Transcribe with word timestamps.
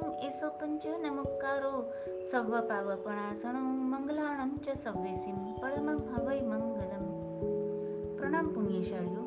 એસો 0.00 0.50
પંચ 0.50 0.84
નમકારો 1.02 1.74
સવ્વ 2.30 2.52
પાવપણાસણો 2.60 3.60
મંગલાણં 3.60 4.52
ચ 4.60 4.76
સવ્વેસિમ 4.76 5.38
પરમં 5.60 6.00
હવૈ 6.10 6.40
મંગલમ 6.40 7.06
પ્રણામ 8.16 8.48
પુણ્યશાળીઓ 8.48 9.24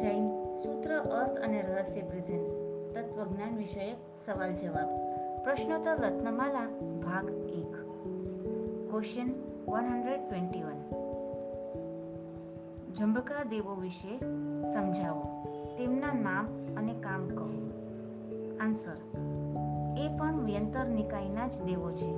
જૈન 0.00 0.24
સૂત્ર 0.62 0.94
અર્થ 0.94 1.40
અને 1.44 1.62
રહસ્ય 1.62 2.02
પ્રેઝન્સ 2.02 2.54
તત્વજ્ઞાન 2.94 3.56
વિષયક 3.56 3.96
સવાલ 4.24 4.52
જવાબ 4.52 4.90
પ્રશ્નોત્તર 5.44 5.96
રત્નમાલા 6.00 6.68
ભાગ 7.04 7.30
એક 7.30 7.74
question 8.90 9.30
one 9.68 9.86
hundred 9.86 10.22
twenty 10.26 10.62
one 10.62 10.80
જંબકા 12.94 13.44
દેવો 13.44 13.74
વિશે 13.74 14.18
સમજાવો 14.72 15.24
તેમના 15.78 16.12
નામ 16.12 16.46
અને 16.76 16.94
કામ 17.00 17.28
કહો। 17.28 17.46
આન્સર 18.60 18.98
એ 19.98 20.08
પણ 20.18 20.44
વ્યંતર 20.44 20.84
નિકાયના 20.86 21.48
જ 21.48 21.62
દેવો 21.62 21.90
છે. 21.90 22.12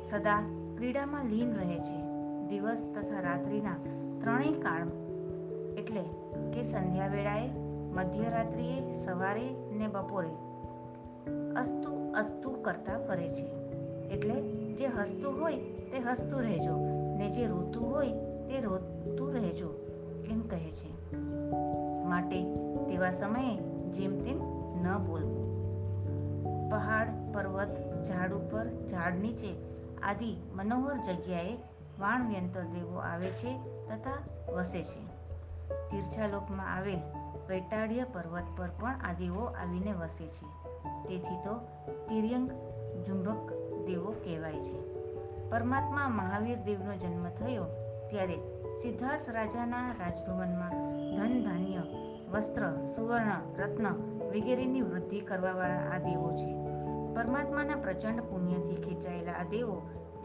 સદા 0.00 0.42
ક્રીડામાં 0.76 1.24
લીન 1.24 1.54
રહે 1.54 1.78
છે. 1.78 2.06
દિવસ 2.48 2.92
તથા 2.94 3.20
રાત્રિના 3.20 3.74
ત્રણેય 4.20 4.52
કાળ 4.52 4.86
એટલે 5.78 6.02
કે 6.54 6.62
સંધ્યા 6.62 7.08
વેળાએ, 7.08 7.48
મધ્યરાત્રિએ, 7.92 8.90
સવારે 9.04 9.48
ને 9.72 9.86
બપોરે 9.86 10.28
અસ્તુ 11.56 12.12
અસ્તુ 12.12 12.50
કરતા 12.50 12.98
ફરે 12.98 13.28
છે. 13.28 13.46
એટલે 14.08 14.42
જે 14.74 14.86
હસતું 14.86 15.40
હોય 15.40 15.56
તે 15.60 15.98
હસતું 15.98 16.40
રહેજો 16.40 16.76
ને 17.18 17.30
જે 17.30 17.46
રોતું 17.46 17.94
હોય 17.94 18.08
તે 18.48 18.60
રોતું 18.60 19.32
રહેજો 19.32 19.74
એમ 20.30 20.40
કહે 20.40 20.70
છે. 20.70 21.20
માટે 22.04 22.42
તેવા 22.88 23.10
સમયે 23.10 23.56
જેમ 23.90 24.18
તેમ 24.18 24.36
ન 24.82 24.98
બોલવું. 25.06 25.35
પહાડ, 26.70 27.08
પર્વત, 27.34 27.68
ઝાડ 28.04 28.32
ઉપર, 28.32 28.86
ઝાડ 28.86 29.14
નીચે 29.14 29.56
આદિ 30.02 30.36
મનોહર 30.52 30.96
જગ્યાએ 30.96 31.54
વાણવ્યંતર 32.00 32.62
દેવો 32.62 32.96
આવે 32.98 33.30
છે 33.30 33.58
તથા 33.88 34.18
વસે 34.52 34.82
છે. 34.82 35.06
તીર્છાલોકમાં 35.90 36.76
આવેલ 36.76 36.98
વૈટાળીય 37.48 38.04
પર્વત 38.04 38.44
પર 38.56 38.68
પણ 38.80 39.00
આદિઓ 39.04 39.44
આવીને 39.44 39.92
વસે 39.92 40.26
છે. 40.26 40.46
તેથી 41.08 41.36
તો 41.44 41.54
તિર્યંગ 42.08 42.50
ઝુંબક 43.04 43.52
દેવો 43.86 44.10
કહેવાય 44.24 44.52
છે. 44.52 44.96
પરમાત્મા 45.50 46.08
મહાવીર 46.08 46.58
દેવનો 46.58 46.96
જન્મ 46.96 47.28
થયો 47.28 47.64
ત્યારે 48.10 48.36
સિદ્ધાર્થ 48.82 49.30
રાજાના 49.30 49.94
રાજભવનમાં 50.00 50.70
ધન 51.16 51.44
ધાન્ય 51.44 51.82
વસ્ત્ર, 52.30 52.82
સુવર્ણ, 52.96 53.30
રત્ન 53.58 54.15
વગેરેની 54.28 54.82
વૃદ્ધિ 54.82 55.20
કરવાવાળા 55.20 55.90
આ 55.94 55.98
દેવો 55.98 56.30
છે. 56.32 56.50
પરમાત્માના 57.14 57.76
પ્રચંડ 57.76 58.20
પુણ્યથી 58.20 58.76
ખેંચાયેલા 58.76 59.32
આ 59.32 59.44
દેવો 59.50 59.76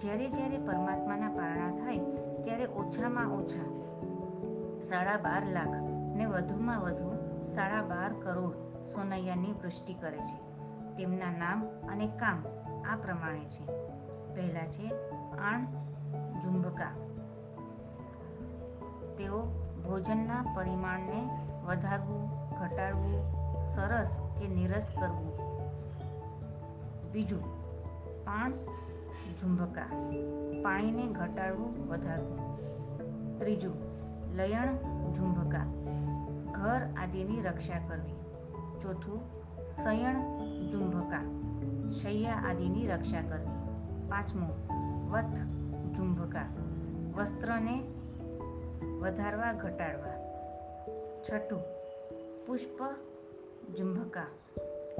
જ્યારે 0.02 0.30
જ્યારે 0.30 0.58
પરમાત્માના 0.58 1.30
પારણા 1.30 1.71
થાય 1.71 1.97
ત્યારે 2.43 2.66
ઓછામાં 2.66 3.31
ઓછા 3.31 3.69
સાડા 4.81 5.17
બાર 5.17 5.43
લાખ 5.47 5.75
ને 6.17 6.25
વધુમાં 6.25 6.81
વધુ 6.81 7.09
સાડા 7.47 7.81
બાર 7.81 8.13
કરોડ 8.13 8.55
સોનૈયાની 8.85 9.52
વૃષ્ટિ 9.52 9.93
કરે 9.93 10.17
છે. 10.17 10.38
તેમના 10.97 11.31
નામ 11.31 11.65
અને 11.91 12.08
કામ 12.08 12.43
આ 12.91 12.95
પ્રમાણે 12.95 13.45
છે. 13.45 13.65
પહેલા 14.36 14.67
છે 14.67 14.88
આણ 15.38 15.65
ઝુંબકા 16.41 16.93
તેઓ 19.17 19.39
ભોજનના 19.86 20.42
પરિમાણને 20.55 21.20
વધારવું, 21.65 22.23
ઘટાડવું 22.59 23.40
સરસ 23.76 24.20
કે 24.39 24.48
નીરસ 24.48 24.87
કરવું. 25.02 25.52
બીજું 27.11 27.61
પાણ 28.26 28.52
ઝુંબકા. 29.42 29.82
પાણીને 30.64 31.08
ઘટાડવું 31.08 31.87
વધારવું. 31.87 32.52
ત્રીજું, 33.39 33.73
લયણ 34.36 34.76
ઝુંબકા. 35.14 35.65
ઘર 36.52 36.82
આદિની 36.98 37.42
રક્ષા 37.42 37.87
કરવી. 37.87 38.14
ચોથું, 38.82 39.21
સયણ 39.83 40.14
ઝુંબકા. 40.70 41.23
શૈયા 41.89 42.33
આદિની 42.33 42.88
રક્ષા 42.88 43.21
કરવી. 43.21 43.71
પાંચમું, 44.09 44.53
વથ 45.11 45.38
ઝુંબકા. 45.95 46.45
વસ્ત્રને 47.15 47.83
વધારવા, 48.99 49.53
ઘટાડવા. 49.53 50.11
છઠ્ઠું, 51.21 51.61
પુષ્પ 52.45 53.11
ઝુંબકા 53.73 54.30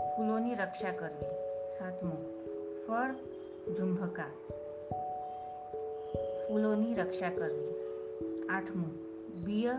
ફૂલોની 0.08 0.56
રક્ષા 0.56 0.92
કરવી 0.94 1.32
સાતમું 1.74 2.20
ફળ 2.84 3.14
ઝુંબકા 3.74 4.28
ફૂલોની 6.44 6.94
રક્ષા 6.96 7.32
કરવી 7.32 7.74
આઠમું 8.50 8.94
બિય 9.46 9.74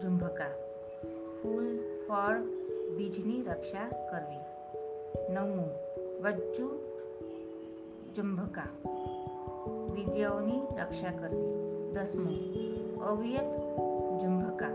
ઝુંબકા 0.00 0.50
ફૂલ 1.36 1.68
ફળ 2.06 2.40
બીજની 2.96 3.40
રક્ષા 3.44 3.86
કરવી 4.10 4.42
નવમું 5.30 5.70
વજ્જુ 6.22 6.66
ઝુંબકા 8.16 8.70
વિદ્યાઓની 9.92 10.62
રક્ષા 10.78 11.14
કરવી 11.14 11.52
દસમું 11.94 12.34
અવ્યત 13.04 13.54
ઝુંબકા 14.18 14.74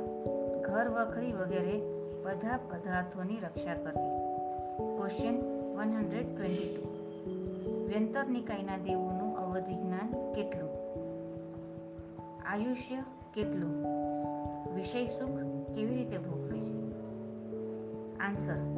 ઘર 0.62 0.88
વખરી 0.92 1.34
વગેરે 1.34 1.76
બધા 2.24 2.58
પદાર્થોની 2.58 3.36
રક્ષા 3.36 3.74
કરવી. 3.74 4.22
Question 4.98 5.36
one 5.76 5.90
hundred 5.90 6.36
twenty 6.36 6.78
two 6.78 6.92
વ્યંતર 7.88 8.28
નિકાયના 8.28 8.78
દેવોનું 8.78 9.38
અવધિ 9.38 9.76
જ્ઞાન 9.76 10.34
કેટલું? 10.34 10.70
આયુષ્ય 12.46 12.96
કેટલું? 13.34 13.86
વિષય 14.76 15.06
સુખ 15.06 15.30
કેવી 15.76 15.96
રીતે 15.96 16.18
ભોગવે 16.18 16.60
છે? 16.60 16.92
આન્સર 18.18 18.76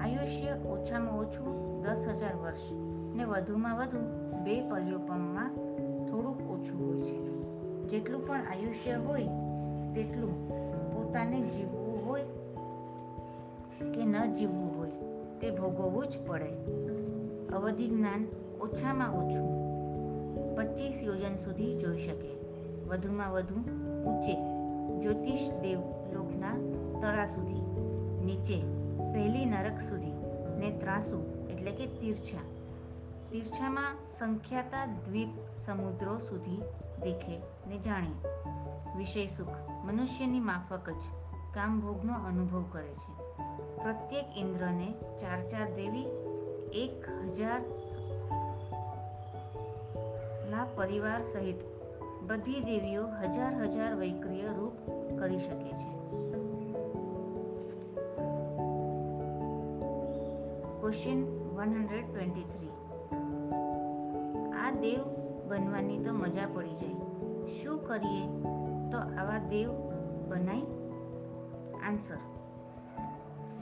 આયુષ્ય 0.00 0.68
ઓછામાં 0.68 1.18
ઓછું 1.18 1.82
દસ 1.82 2.06
હજાર 2.08 2.36
વર્ષ 2.36 2.72
ને 3.16 3.24
વધુમાં 3.24 3.76
વધુ 3.76 3.98
બે 4.44 4.70
પલ્યોપમમાં 4.70 5.54
થોડુંક 6.06 6.40
ઓછું 6.40 6.88
હોય 6.88 7.02
છે. 7.02 7.26
જેટલું 7.88 8.26
પણ 8.26 8.40
આયુષ્ય 8.40 8.94
હોય, 8.94 9.22
તેટલું 9.94 10.48
પોતાને 10.94 11.40
જીવવું 11.40 12.08
હોય 12.08 12.22
કે 13.80 14.04
ન 14.04 14.34
જીવવું 14.34 14.78
હોય, 14.78 14.90
તે 15.40 15.50
ભોગવવું 15.50 16.08
જ 16.08 16.26
પડે. 16.26 16.50
અવધિ 17.54 17.88
જ્ઞાન 17.88 18.26
ઓછામાં 18.60 19.12
ઓછું 19.12 19.66
પચીસ 20.56 21.02
યોજન 21.02 21.36
સુધી 21.36 21.78
જોઈ 21.78 21.98
શકે. 21.98 22.36
વધુમાં 22.84 23.32
વધુ 23.32 23.54
ઊંચે 24.04 24.34
જ્યોતિષ 25.00 25.50
દેવલોકના 25.50 26.56
તળા 27.00 27.26
સુધી, 27.26 27.62
નીચે 28.24 28.62
પહેલી 29.12 29.44
નરક 29.44 29.80
સુધી, 29.80 30.12
ને 30.58 30.78
ત્રાસુ 30.78 31.48
એટલે 31.50 31.70
કે 31.70 31.86
તીર્છા. 31.86 32.38
તીર્છામાં 33.30 33.96
સંખ્યાતા 34.18 34.86
દ્વીપ 34.86 35.28
સમુદ્રો 35.66 36.18
સુધી 36.18 36.62
દેખે 37.02 37.38
ને 37.66 37.78
જાણે. 37.78 38.10
વિષય 38.98 39.26
સુખ 39.26 39.70
મનુષ્યની 39.84 40.40
માફક 40.40 40.90
જ 40.90 41.02
કામભોગનો 41.54 42.14
અનુભવ 42.14 42.64
કરે 42.72 42.88
છે. 42.88 43.15
પ્રત્યેક 43.86 44.24
ઇન્દ્રને 44.36 44.94
ચાર 45.18 45.48
ચાર 45.48 45.66
દેવી, 45.76 46.06
એક 46.72 47.08
હજાર 47.08 47.60
ના 50.50 50.66
પરિવાર 50.74 51.22
સહિત 51.22 51.56
બધી 52.26 52.60
દેવીઓ 52.60 53.06
હજાર 53.06 53.62
હજાર 53.62 53.94
વૈક્રિય 53.94 54.42
રૂપ 54.42 54.72
કરી 55.18 55.36
શકે 55.36 55.72
છે. 55.72 55.92
Question 60.80 61.50
one 61.56 61.68
hundred 61.68 62.12
twenty 62.12 62.42
three 62.42 62.68
આ 64.52 64.70
દેવ 64.70 65.00
બનવાની 65.48 65.98
તો 65.98 66.12
મજા 66.12 66.46
પડી 66.54 66.74
જાય. 66.74 66.94
શું 67.62 67.84
કરીએ 67.84 68.26
તો 68.90 68.98
આવા 68.98 69.38
દેવ 69.38 69.70
બનાય? 70.28 70.62
આન્સર 71.86 72.35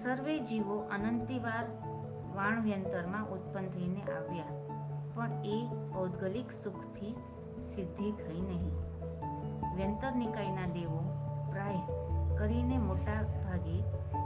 સર્વે 0.05 0.35
જીવો 0.39 0.75
અનંતિવાર 0.93 1.67
વાણવ્યંતરમાં 2.35 3.29
ઉત્પન્ન 3.29 3.69
થઈને 3.69 4.03
આવ્યા, 4.13 4.57
પણ 5.15 5.33
એ 5.45 5.57
પૌદ્ગલિક 5.95 6.53
સુખથી 6.53 7.13
સિદ્ધિ 7.75 8.11
થઈ 8.11 8.41
નહીં. 8.41 8.75
વ્યંતર 9.77 10.13
નિકાયના 10.17 10.67
દેવો 10.67 11.01
પ્રાય 11.51 11.83
કરીને 12.39 12.79
મોટા 12.79 13.23
ભાગે 13.23 13.79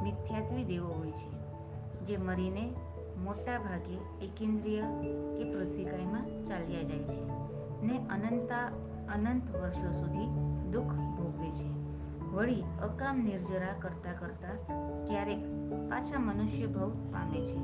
મિથ્યાત્વી 0.02 0.64
દેવો 0.64 0.88
હોય 0.88 1.12
છે, 1.12 1.30
જે 2.04 2.16
મરીને 2.16 2.64
મોટા 3.19 3.58
ભાગે 3.58 3.96
એકેન્દ્રિય 4.25 4.82
કે 5.00 5.44
પૃથ્વીકાયમાં 5.52 6.30
ચાલ્યા 6.46 6.82
જાય 6.82 7.04
છે 7.04 7.22
ને 7.82 8.04
અનંતા 8.10 8.66
અનંત 9.14 9.56
વર્ષો 9.56 9.92
સુધી 9.92 10.30
દુઃખ 10.70 10.96
ભોગવે 11.16 11.50
છે. 11.50 11.77
વળી 12.32 12.62
અકામ 12.82 13.20
નિર્જરા 13.25 13.75
કરતા 13.80 14.12
કરતા 14.12 14.75
ક્યારેક 15.04 15.38
પાછા 15.90 16.19
મનુષ્ય 16.19 16.66
ભવ 16.66 16.90
પામે 16.90 17.40
છે. 17.46 17.56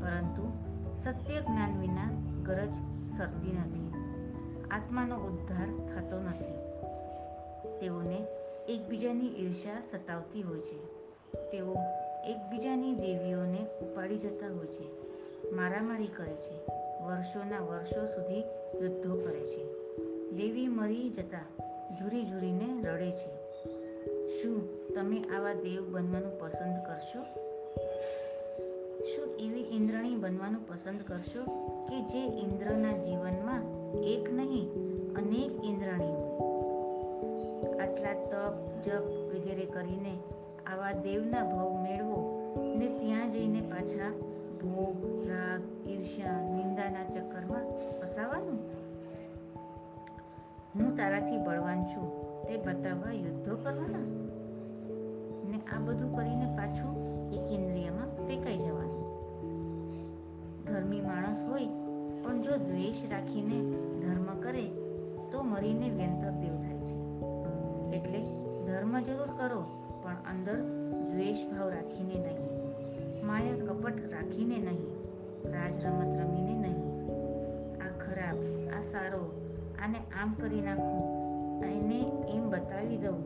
પરંતુ 0.00 0.52
સત્ય 0.96 1.40
જ્ઞાન 1.40 1.80
વિના 1.80 2.10
ગરજ 2.42 2.74
સરતી 3.16 3.52
નથી. 3.52 3.92
આત્માનો 4.70 5.16
ઉદ્ધાર 5.16 5.66
થતો 5.66 6.20
નથી. 6.20 6.54
તેઓને 7.80 8.26
એકબીજાની 8.68 9.26
ઈર્ષ્યા 9.26 9.74
સતાવતી 9.90 10.42
હોય 10.42 10.60
છે. 10.60 10.86
તેઓ 11.50 11.76
એકબીજાની 12.24 12.94
દેવીઓને 12.94 13.66
ઉપાડી 13.82 14.18
જતા 14.18 14.46
હોય 14.46 14.66
છે. 14.66 14.86
મારામારી 15.50 16.06
કરે 16.06 16.34
છે. 16.34 16.60
વર્ષોના 17.04 17.60
વર્ષો 17.60 18.04
સુધી 18.04 18.40
યુદ્ધો 18.82 19.16
કરે 19.16 19.40
છે. 19.40 19.64
દેવી 20.30 20.68
મરી 20.68 21.10
જતા 21.10 21.40
ઝૂરી 22.00 22.24
ઝૂરીને 22.26 22.82
રડે 22.82 23.10
છે. 23.10 23.43
શું 24.36 24.60
તમે 24.94 25.18
આવા 25.36 25.54
દેવ 25.54 25.82
બનવાનું 25.90 26.34
પસંદ 26.40 26.76
કરશો? 26.86 27.22
શું 29.10 29.28
એવી 29.38 29.66
ઇન્દ્રણી 29.70 30.14
બનવાનું 30.14 30.62
પસંદ 30.68 31.00
કરશો 31.06 31.42
કે 31.88 31.98
જે 32.02 32.22
ઇન્દ્રના 32.42 32.96
જીવનમાં 32.98 33.62
એક 34.04 34.32
નહીં, 34.32 34.66
અનેક 35.16 35.52
ઇન્દ્રણી 35.64 36.16
આટલા 37.80 38.16
તપ, 38.30 38.56
જપ 38.84 39.06
વગેરે 39.30 39.66
કરીને 39.66 40.14
આવા 40.66 40.92
દેવના 40.92 41.44
ભોગ 41.44 41.74
મેળવો 41.82 42.18
ને 42.78 42.88
ત્યાં 42.98 43.30
જઈને 43.30 43.60
પાછા 43.60 44.12
ભોગ, 44.62 44.98
રાગ, 45.28 45.62
ઈર્ષ્યા, 45.86 46.40
નિંદાના 46.56 47.04
ચક્કરમાં 47.04 47.66
ફસાવાનું? 48.00 48.60
હું 50.74 50.96
તારાથી 50.96 51.38
બળવાન 51.38 51.84
છું, 51.84 52.08
તે 52.42 52.56
બતાવવા 52.56 53.12
યુદ્ધો 53.12 53.56
કરવાના? 53.56 54.23
આ 55.72 55.78
બધું 55.78 56.16
કરીને 56.16 56.46
પાછું 56.56 56.92
એક 57.32 57.52
ઇન્દ્રિયમાં 57.52 58.26
ફેંકાઈ 58.26 58.58
જવાનું. 58.58 59.04
ધર્મી 60.64 61.00
માણસ 61.00 61.42
હોય, 61.42 61.66
પણ 62.22 62.42
જો 62.42 62.56
દ્વેષ 62.56 63.10
રાખીને 63.10 63.58
ધર્મ 64.00 64.40
કરે, 64.40 64.66
તો 65.32 65.42
મરીને 65.42 65.90
વ્યંતર 65.90 66.30
દેવ 66.30 66.56
થાય 66.56 66.78
છે. 66.78 66.96
એટલે 67.96 68.20
ધર્મ 68.66 69.00
જરૂર 69.00 69.26
કરો, 69.26 69.62
પણ 70.02 70.12
અંદર 70.12 70.56
દ્વેષ 71.10 71.46
ભાવ 71.52 71.68
રાખીને 71.68 72.14
નહીં. 72.14 72.54
માયા 73.26 73.54
કપટ 73.54 74.12
રાખીને 74.12 74.58
નહીં. 74.58 74.86
રાજ 75.52 75.84
રમત 75.84 76.18
રમીને 76.20 76.54
નહીં. 76.54 76.80
આ 77.82 77.90
ખરાબ, 77.98 78.36
આ 78.78 78.80
સારો, 78.80 79.40
આને 79.84 79.98
આમ 80.22 80.34
કરી 80.34 80.60
નાખું 80.60 81.24
એને 81.64 82.00
એમ 82.28 82.50
બતાવી 82.50 82.96
દઉં 82.96 83.18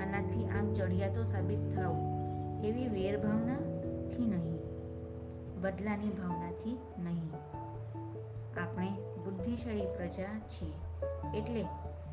આનાથી 0.00 0.46
આમ 0.48 0.72
ચડિયાતો 0.74 1.24
સાબિત 1.24 1.62
થાવ 1.74 1.94
એવી 2.64 2.88
વેરભાવનાથી 2.88 4.26
નહીં, 4.26 4.58
બદલાની 5.62 6.10
ભાવનાથી 6.10 6.76
નહીં. 6.98 7.30
આપણે 8.60 8.90
બુદ્ધિશાળી 9.24 9.90
પ્રજા 9.96 10.34
છીએ, 10.48 10.76
એટલે 11.38 11.62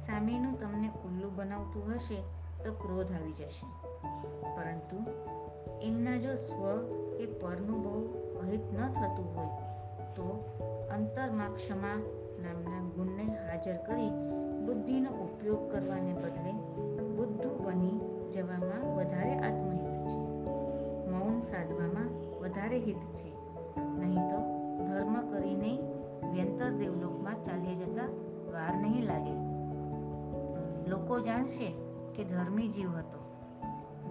સામેનું 0.06 0.60
તમને 0.60 0.89
ઉલ્લુ 1.06 1.30
બનાવતું 1.36 1.88
હશે 1.95 2.19
તો 2.63 2.74
ક્રોધ 2.74 3.12
આવી 3.12 3.34
જશે. 3.34 3.68
પરંતુ 4.56 5.00
એમના 5.81 6.18
જો 6.18 6.36
સ્વ 6.36 6.62
કે 7.18 7.25
પરનું 7.42 7.80
બહુ 7.83 7.95
અહિત 8.42 8.66
ન 8.74 8.80
થતું 8.94 9.28
હોય, 9.36 9.66
તો 10.16 10.28
અંતરમાં 10.92 11.56
ક્ષમા 11.56 11.98
નામના 12.44 12.83
ગુણને 12.95 13.25
હાજર 13.45 13.78
કરી 13.88 14.12
બુદ્ધિનો 14.66 15.12
ઉપયોગ 15.25 15.72
કરવાને 15.72 16.13
બદલે 16.13 16.54
બની 17.68 18.00
જવામાં 18.31 18.96
વધારે 18.96 19.36
આત્મહિત 19.36 19.86
છે. 19.86 20.18
મૌન 21.12 21.40
સાધવામાં 21.40 22.38
વધારે 22.40 22.80
હિત 22.80 22.98
છે. 22.98 23.34
નહીં 23.81 24.30
તો 24.30 24.38
ધર્મ 24.88 25.31
કરીને 25.31 25.80
વ્યંતર 26.34 26.72
દેવલોકમાં 26.72 27.44
ચાલ્યા 27.44 27.74
જતા 27.74 28.06
વાર 28.52 28.75
નહીં 28.75 29.04
લાગે. 29.04 29.34
લોકો 30.90 31.19
જાણશે 31.19 31.75
કે 32.16 32.24
ધર્મી 32.24 32.68
જીવ 32.68 32.90
હતો. 32.90 33.19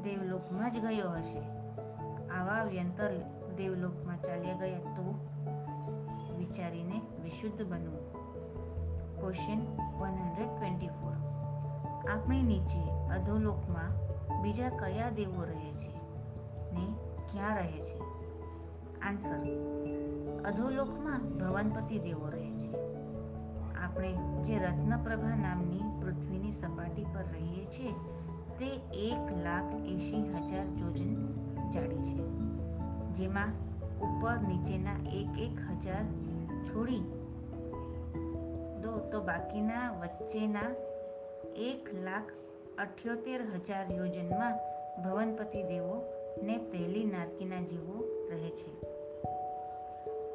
દેવલોકમાં 0.03 0.71
જ 0.71 0.79
ગયો 0.79 1.11
હશે. 1.11 1.41
આવા 2.29 2.65
વ્યંતર 2.65 3.11
દેવલોકમાં 3.57 4.23
ચાલ્યા 4.23 4.57
ગયા 4.57 4.79
તો 4.79 5.29
વિચારીને 6.39 7.01
વિશુદ્ધ 7.25 7.67
બનવું. 7.67 8.13
Question 9.21 9.61
one 9.99 10.15
hundred 10.15 10.49
twenty 10.49 10.87
four 10.87 11.06
આપણી 12.13 12.43
નીચે 12.43 12.91
અધોલોકમાં 12.91 14.07
બીજા 14.43 14.69
કયા 14.69 15.11
દેવો 15.11 15.45
રહે 15.45 15.73
છે? 15.73 15.93
ને 16.73 16.95
ક્યાં 17.33 17.57
રહે 17.57 17.81
છે? 17.81 18.01
આન્સર. 19.01 19.39
અધોલોકમાં 20.45 21.39
ભવનપતિ 21.39 21.99
દેવો 21.99 22.29
રહે 22.29 22.51
છે. 22.51 22.77
આપણે 23.75 24.17
જે 24.43 24.59
રત્નપ્રભા 24.59 25.37
નામની 25.37 25.81
પૃથ્વીની 26.03 26.53
સપાટી 26.53 27.05
પર 27.05 27.23
રહીએ 27.23 27.65
છીએ, 27.65 27.93
તે 28.59 28.67
એક 28.93 29.33
લાખ 29.33 29.75
એંશી 29.75 30.29
હજાર 30.29 30.67
જોજન 30.67 31.33
જાડી 31.71 31.99
છે. 31.99 32.37
જેમાં 33.13 33.49
ઉપર 33.97 34.39
નીચેના 34.39 35.11
એક 35.11 35.39
એક 35.39 35.59
હજાર 35.71 36.05
છોડી 36.65 37.01
દો 38.83 39.09
તો 39.13 39.21
બાકીના 39.21 39.91
વચ્ચેના 39.91 40.96
એક 41.57 41.95
લાખ 42.05 42.23
અઠ્યોતેર 42.79 43.43
હજાર 43.43 43.93
યોજનમાં 43.93 44.59
ભવનપતિ 45.03 45.63
દેવો 45.63 46.13
ને 46.43 46.59
પહેલી 46.59 47.05
નારકીના 47.05 47.61
જીવો 47.61 48.29
રહે 48.31 48.51
છે. 48.51 48.87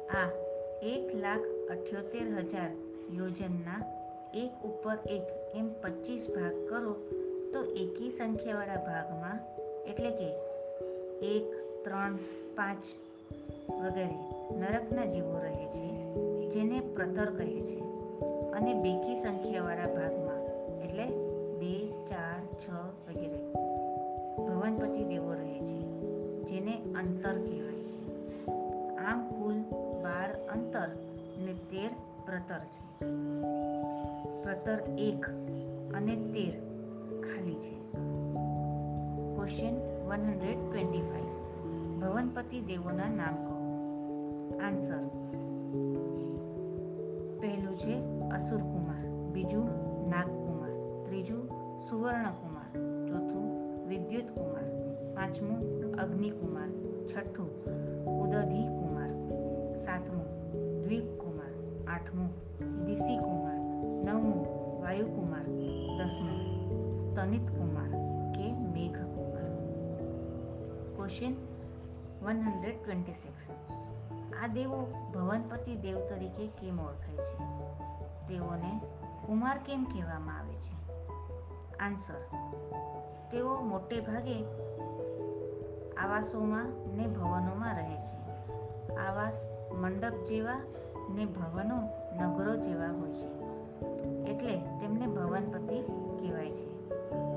આ 0.08 0.28
એક 0.82 1.14
લાખ 1.14 1.40
અઠ્યોતેર 1.70 2.34
હજાર 2.34 2.70
યોજનના 3.14 4.02
એક 4.34 4.64
ઉપર 4.64 4.98
એક 5.10 5.22
એમ 5.54 5.72
પચીસ 5.72 6.28
ભાગ 6.30 6.68
કરો 6.68 6.94
તો 7.52 7.64
એકી 7.64 8.10
સંખ્યાવાળા 8.10 8.76
ભાગમાં 8.76 9.38
એટલે 9.84 10.10
કે 10.10 10.28
એક, 11.26 11.44
ત્રણ, 11.84 12.16
પાંચ 12.56 12.84
વગેરે 13.70 14.18
નરકના 14.54 15.04
જીવો 15.04 15.38
રહે 15.38 15.66
છે, 15.66 16.14
જેને 16.50 16.80
પ્રતર 16.80 17.30
કહે 17.30 17.62
છે. 17.62 17.80
અને 18.52 18.74
બેકી 18.74 19.16
સંખ્યાવાળા 19.16 19.86
ભાગમાં 19.86 20.31
ભવનપતિ 24.72 25.04
દેવો 25.04 25.32
રહે 25.32 25.60
છે, 25.60 25.80
જેને 26.42 26.82
અંતર 26.94 27.32
કહેવાય 27.32 27.84
છે. 27.84 28.16
આમ 28.96 29.28
કુલ 29.28 29.54
બાર 30.02 30.32
અંતર 30.32 30.88
ને 31.38 31.52
તેર 31.52 31.90
પ્રતર 32.26 32.58
છે. 32.58 33.04
પ્રતર 34.42 34.78
એક 34.98 35.26
અને 35.94 36.16
તેર 36.16 36.54
ખાલી 37.20 37.54
છે. 37.54 37.76
Question 39.36 39.74
one 40.08 40.20
hundred 40.20 40.58
twenty 40.70 41.00
five 41.00 41.32
ભવનપતિ 42.00 42.60
દેવોના 42.60 43.08
નામ 43.08 43.34
કહો. 43.34 43.56
આન્સર 44.58 45.02
પહેલું 47.40 47.78
છે 47.78 47.94
અસુરકુમાર, 48.30 49.32
બીજું 49.32 49.68
નાગકુમાર, 50.08 51.04
ત્રીજું 51.06 51.48
સુવર્ણકુમાર. 51.88 52.51
વિદ્યુત 53.92 54.24
કુમાર 54.24 54.64
પાંચમું 55.14 55.92
અગ્નિકુમાર, 55.94 56.68
છઠ્ઠું 57.06 57.64
ઉદધિ 58.04 58.66
કુમાર 58.66 59.10
સાતમું 59.76 60.26
દ્વીપ 60.82 61.04
કુમાર 61.04 61.84
આઠમું 61.88 62.30
દિશી 62.84 63.16
કુમાર 63.16 63.56
નવમું 64.04 64.46
વાયુકુમાર, 64.82 65.42
દસમું 65.98 66.40
સ્તનિત 66.96 67.50
કુમાર 67.50 67.90
કે 68.32 68.52
મેઘ 68.52 68.96
Kumar 68.96 69.50
question 70.96 71.34
one 72.22 72.40
hundred 72.40 72.84
twenty 72.84 73.12
six 73.12 73.54
આ 74.42 74.46
દેવો 74.46 75.10
ભવનપતિ 75.14 75.74
દેવ 75.74 75.98
તરીકે 76.08 76.46
કેમ 76.46 76.80
ઓળખાય 76.80 77.16
છે? 77.16 77.38
તેઓને 78.28 78.80
કુમાર 79.26 79.58
કેમ 79.58 79.84
કહેવામાં 79.84 80.38
આવે 80.38 80.54
છે? 80.54 80.82
આન્સર 81.76 82.20
તેઓ 83.32 83.60
મોટે 83.60 84.00
ભાગે 84.00 84.44
આવાસોમાં 85.92 86.96
ને 86.96 87.06
ભવનોમાં 87.06 87.76
રહે 87.76 87.96
છે. 87.96 88.22
આવાસ 88.94 89.42
મંડપ 89.72 90.24
જેવા 90.28 90.60
ને 91.14 91.24
ભવનો 91.24 91.76
નગરો 92.22 92.56
જેવા 92.56 92.86
હોય 92.86 93.12
છે. 93.12 93.40
એટલે 94.24 94.58
તેમને 94.58 95.06
ભવનપતિ 95.06 95.82
કહેવાય 96.20 96.50
છે. 96.50 96.88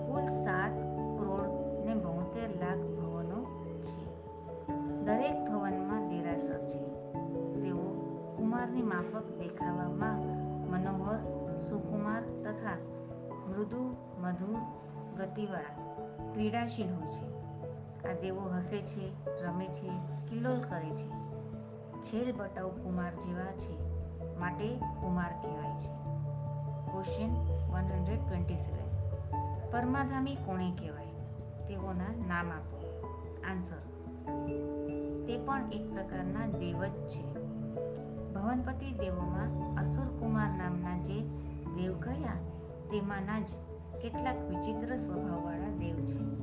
કુલ 0.08 0.28
સાત 0.28 0.72
કરોડ 1.20 1.86
ને 1.86 1.94
બોતેર 1.94 2.50
લાખ 2.50 2.78
ભવનો 2.78 3.46
છે. 3.82 4.06
દરેક 5.06 5.50
ભવનમાં 5.50 6.10
દેરાસર 6.10 6.68
છે. 6.68 7.12
તેઓ 7.62 7.78
કુમારની 8.38 8.82
માફક 8.82 9.38
દેખાવામાં 9.38 10.20
મનોહર, 10.72 11.20
સુકુમાર 11.58 12.22
તથા 12.22 12.78
મૃદુ 13.50 13.96
મધુર 14.22 14.58
ગતિવાળા 15.18 15.85
ક્રીડાશીલ 16.36 16.88
હોય 16.88 17.12
છે. 17.12 17.28
આ 18.08 18.22
દેવો 18.22 18.42
હસે 18.42 18.82
છે, 18.82 19.06
રમે 19.44 19.68
છે 19.68 19.90
કિલ્લોલ 20.30 20.62
કરે 20.62 20.90
છે. 20.90 21.10
છેલ 22.04 22.34
બટાઉ 22.36 22.70
કુમાર 22.84 23.12
જેવા 23.16 23.52
છે, 23.58 23.76
માટે 24.40 24.68
કુમાર 25.02 25.32
કહેવાય 25.42 25.74
છે. 25.78 25.92
Question 26.92 27.34
one 27.72 27.86
hundred 27.86 28.20
twenty 28.28 28.56
seven 28.56 28.86
પરમાધામી 29.72 30.36
કોણે 30.36 30.72
કહેવાય? 30.72 31.06
તેઓના 31.68 32.12
નામ 32.28 32.52
આપો. 32.52 33.04
આન્સર 33.50 33.82
તે 35.28 35.38
પણ 35.38 35.72
એક 35.72 35.94
પ્રકારના 35.94 36.48
દેવ 36.60 36.86
જ 36.86 37.08
છે. 37.10 37.34
ભવનપતિ 38.34 38.92
દેવોમાં 38.92 39.78
અસુર 39.78 40.06
કુમાર 40.20 40.50
નામના 40.50 40.98
જે 40.98 41.22
દેવ 41.76 42.00
કયા 42.00 42.34
તેમાંના 42.92 43.40
જ 43.40 43.48
કેટલાક 44.02 44.36
વિચિત્ર 44.50 44.98
સ્વભાવવાળા 44.98 45.65
દેવ 45.80 45.96
છે. 45.96 46.36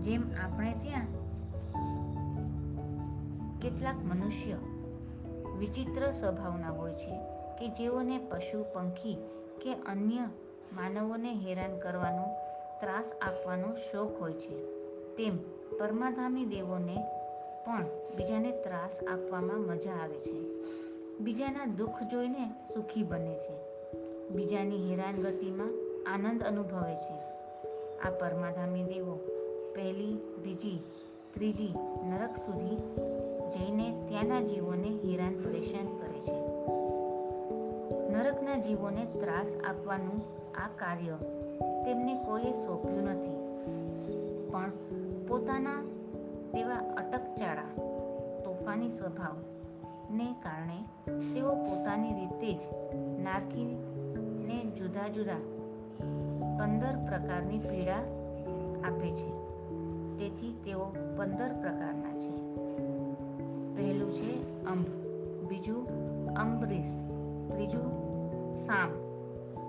જેમ 0.00 0.22
આપણે 0.44 0.72
ત્યાં 0.72 1.24
કેટલાક 3.60 3.94
મનુષ્ય 4.04 4.52
વિચિત્ર 5.58 6.10
સ્વભાવના 6.10 6.70
હોય 6.70 6.94
છે 6.94 7.18
કે 7.58 7.68
જેઓને 7.68 8.18
પશુ, 8.18 8.64
પંખી 8.74 9.14
કે 9.62 9.74
અન્ય 9.74 10.28
માનવોને 10.72 11.32
હેરાન 11.32 11.78
કરવાનો, 11.78 12.24
ત્રાસ 12.80 13.12
આપવાનો 13.22 13.74
શોખ 13.74 14.20
હોય 14.20 14.32
છે, 14.32 14.66
તેમ 15.16 15.38
પરમાધામી 15.78 16.44
દેવોને 16.44 16.96
પણ 17.66 17.84
બીજાને 18.16 18.50
ત્રાસ 18.50 18.98
આપવામાં 19.12 19.60
મજા 19.60 19.92
આવે 19.92 20.20
છે. 20.20 20.64
બીજાના 21.18 21.64
દુઃખ 21.64 22.02
જોઈને 22.10 22.50
સુખી 22.74 23.02
બને 23.02 23.34
છે. 23.34 23.54
બીજાની 24.28 24.90
હેરાનગતિમાં 24.90 25.72
આનંદ 26.14 26.42
અનુભવે 26.42 26.94
છે. 26.94 27.33
આ 28.04 28.10
પરમાધામી 28.10 28.82
દેવો 28.82 29.14
પહેલી, 29.74 30.18
બીજી, 30.42 30.80
ત્રીજી 31.34 31.74
નરક 32.04 32.36
સુધી 32.36 32.76
જઈને 33.52 34.06
ત્યાંના 34.08 34.40
જીવોને 34.40 34.88
હેરાન, 34.88 35.34
પરેશાન 35.44 35.86
કરે 35.96 36.20
છે. 36.20 36.38
નરકના 38.12 38.56
જીવોને 38.56 39.04
ત્રાસ 39.04 39.54
આપવાનું 39.70 40.22
આ 40.54 40.68
કાર્ય 40.76 41.16
તેમને 41.84 42.24
કોઈએ 42.24 42.52
સોંપ્યું 42.52 43.02
નથી. 43.02 43.36
પણ 44.52 44.70
પોતાના 45.28 45.82
તેવા 46.52 46.74
અટકચાળા, 46.74 47.74
તોફાની 48.44 48.88
સ્વભાવને 48.88 50.34
કારણે 50.42 50.78
તેઓ 51.34 51.54
પોતાની 51.54 52.12
રીતે 52.12 52.52
જ 52.52 52.62
નારકીને 53.22 54.64
જુદા 54.76 55.08
જુદા 55.08 55.42
પંદર 56.58 56.96
પ્રકારની 57.06 57.58
પીડા 57.58 57.98
આપે 58.84 59.10
છે. 59.10 59.44
તેથી 60.18 60.52
તેઓ 60.64 60.84
પંદર 61.16 61.52
પ્રકારના 61.60 62.18
છે. 62.18 62.54
પહેલું 63.76 64.12
છે 64.12 64.64
અંબ, 64.64 64.86
બીજું 65.48 65.88
અંબરીશ, 66.34 67.04
ત્રીજું 67.48 67.88
સામ, 68.56 68.90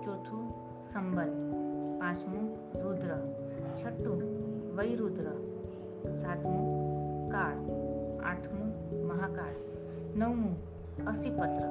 ચોથું 0.02 0.50
સંબલ, 0.92 1.30
પાંચમું 1.98 2.46
રુદ્ર, 2.82 3.34
છઠ્ઠું 3.76 4.22
વૈરુદ્ર, 4.76 5.24
સાતમું 6.16 6.66
કાળ, 7.28 7.58
આઠમું 8.24 8.68
મહાકાળ, 9.06 9.56
નવમું 10.16 10.56
અસીપત્ર, 11.06 11.64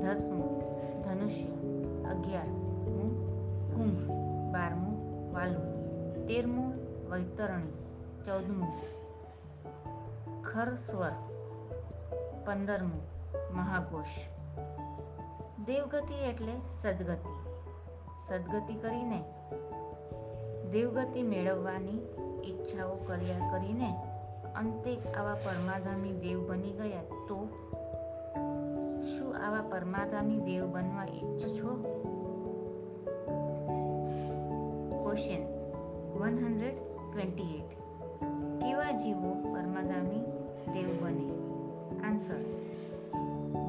દસમું 0.00 0.60
ધનુષ્ય, 1.02 1.52
અગિયારમું 2.10 3.10
કુંભ. 3.74 4.13
વૈતરણી, 7.14 7.72
ચૌદમું. 8.26 8.70
ખરસ્વર, 10.42 11.12
પંદરમું, 12.46 13.02
મહાઘોષ. 13.54 14.06
દેવગતિ 15.66 16.14
એટલે 16.14 16.52
સદગતિ. 16.82 17.32
સદગતિ 18.26 18.74
કરીને 18.74 19.24
દેવગતિ 20.70 21.22
મેળવવાની 21.22 21.98
ઈચ્છાઓ 22.44 22.94
કર્યા 22.94 23.50
કરીને 23.52 23.94
અંતે 24.56 25.12
આવા 25.12 25.34
પરમાધામી 25.34 26.12
દેવ 26.12 26.48
બની 26.48 26.72
ગયા 26.72 27.02
તો 27.02 27.48
શું 29.02 29.36
આવા 29.46 29.62
પરમાધામી 29.70 30.38
દેવ 30.38 30.66
બનવા 30.66 31.04
ઈચ્છો 31.04 31.48
છો? 31.48 31.82
Question 35.02 35.54
one 36.18 36.44
hundred 36.44 36.93
twenty 37.14 37.42
eight. 37.42 37.70
કેવા 38.60 38.92
જીવો 38.92 39.34
પરમાગામી 39.34 40.20
દેવ 40.72 41.04
બને? 41.04 41.28
આન્સર. 42.06 42.40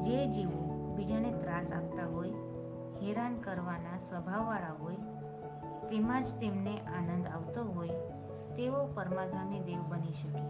જે 0.02 0.26
જીવો 0.26 0.94
બીજાને 0.96 1.32
ત્રાસ 1.32 1.72
આપતા 1.72 2.06
હોય, 2.06 2.30
હેરાન 3.02 3.36
કરવાના 3.36 3.98
સ્વભાવવાળા 3.98 4.72
હોય, 4.80 4.94
તેમાં 5.88 6.22
જ 6.22 6.26
તેમને 6.40 6.78
આનંદ 6.78 7.26
આવતો 7.26 7.64
હોય 7.64 7.88
તેવો 8.56 8.86
પરમાધામી 8.94 9.60
દેવ 9.60 9.80
બની 9.88 10.12
શકે. 10.12 10.42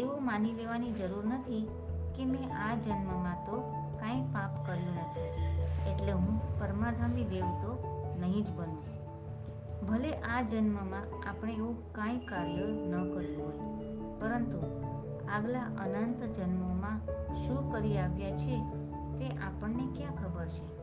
એવું 0.00 0.24
માની 0.24 0.52
લેવાની 0.52 0.92
જરૂર 0.92 1.24
નથી 1.24 1.68
કે 2.16 2.24
મેં 2.24 2.70
આ 2.70 2.74
જન્મમાં 2.74 3.46
તો 3.46 3.60
કાંઈ 4.00 4.22
પાપ 4.22 4.66
કર્યું 4.66 4.94
નથી. 4.94 5.20
એટલે 5.90 6.12
હું 6.12 6.60
પરમાધામી 6.60 7.24
દેવ 7.24 7.44
તો 7.44 7.70
નહીં 8.20 8.44
જ 8.44 8.50
બનું. 8.50 8.89
ભલે 9.88 10.12
આ 10.12 10.42
જન્મમાં 10.42 11.30
આપણે 11.30 11.52
એવું 11.52 11.92
કાંઈ 11.92 12.18
કાર્ય 12.18 12.66
ન 12.66 13.14
કર્યું 13.14 13.46
હોય, 13.46 13.58
પરંતુ 14.20 14.60
આગલા 15.28 15.62
અનંત 15.62 16.22
જન્મોમાં 16.24 17.00
શું 17.36 17.72
કરી 17.72 17.98
આવ્યા 17.98 18.36
છે 18.36 18.60
તે 19.18 19.26
આપણને 19.26 19.96
ક્યાં 19.96 20.16
ખબર 20.16 20.46
છે? 20.46 20.80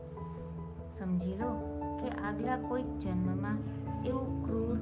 સમજી 0.98 1.34
લો 1.34 1.50
કે 2.00 2.08
આગલા 2.08 2.56
કોઈક 2.56 2.98
જન્મમાં 2.98 3.58
એવું 4.04 4.44
ક્રૂર 4.44 4.76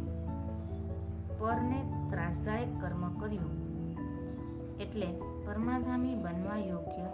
પરને 1.38 2.10
ત્રાસદાયક 2.10 2.80
કર્મ 2.80 3.20
કર્યું. 3.20 3.52
એટલે 4.78 5.06
પરમાધામી 5.46 6.14
બનવા 6.14 6.56
યોગ્ય 6.56 7.04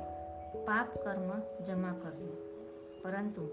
પાપ 0.65 0.87
કર્મ 1.05 1.31
જમા 1.65 1.93
કર્યું. 2.03 2.37
પરંતુ 3.03 3.49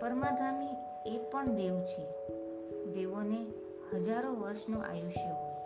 પરમાધામી 0.00 0.68
એ 1.06 1.30
પણ 1.30 1.46
દેવ 1.46 1.80
છે. 1.80 2.30
દેવોને 2.94 3.40
હજારો 3.94 4.30
વર્ષનું 4.34 4.82
આયુષ્ય 4.82 5.30
હોય. 5.30 5.56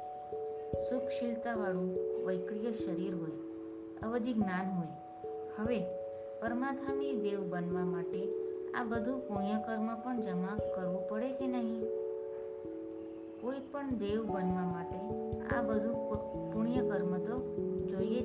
સુખશીલતાવાળું 0.90 1.90
વૈક્રિય 2.26 2.72
શરીર 2.72 3.14
હોય. 3.14 3.36
અવધિ 4.02 4.32
જ્ઞાન 4.32 4.68
હોય. 4.76 4.92
હવે 5.56 5.80
પરમાધામી 6.40 7.12
દેવ 7.12 7.40
બનવા 7.50 7.84
માટે 7.84 8.22
આ 8.72 8.84
બધું 8.84 9.18
પુણ્યકર્મ 9.28 9.88
પણ 9.94 10.20
જમા 10.20 10.56
કરવું 10.76 11.08
પડે 11.08 11.28
કે 11.30 11.46
નહીં? 11.46 11.82
કોઈ 13.40 13.60
પણ 13.72 13.90
દેવ 13.90 14.22
બનવા 14.24 14.66
માટે 14.66 15.00
આ 15.56 15.62
બધું 15.62 15.96
પુણ્યકર્મ 16.52 17.12
તો 17.18 17.34
જોઈએ 17.86 18.22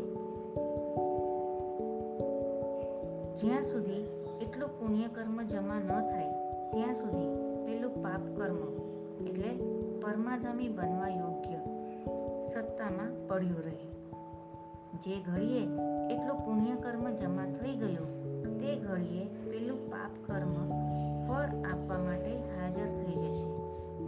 જ્યાં 3.35 3.61
સુધી 3.61 4.01
એટલું 4.41 4.69
પુણ્યકર્મ 4.79 5.41
જમા 5.43 5.79
ન 5.79 5.87
થાય, 5.87 6.29
ત્યાં 6.71 6.93
સુધી 6.93 7.27
પેલું 7.65 7.91
પાપ 8.03 8.23
કર્મ 8.37 8.59
એટલે 9.27 9.57
પરમાધમી 10.01 10.67
બનવા 10.67 11.09
યોગ્ય 11.09 11.57
સત્તામાં 12.45 13.27
પડ્યું 13.27 13.63
રહે. 13.63 13.79
જે 14.93 15.21
ઘડીએ 15.21 15.63
એટલું 16.13 16.45
પુણ્યકર્મ 16.45 17.15
જમા 17.15 17.45
થઈ 17.45 17.75
ગયું, 17.75 18.19
તે 18.57 18.75
ઘડીએ 18.75 19.25
પેલું 19.25 19.91
પાપ 19.91 20.31
કર્મ 20.31 20.53
ફળ 21.27 21.45
આપવા 21.71 21.97
માટે 21.97 22.35
હાજર 22.35 23.03
થઈ 23.03 23.13
જશે 23.13 23.49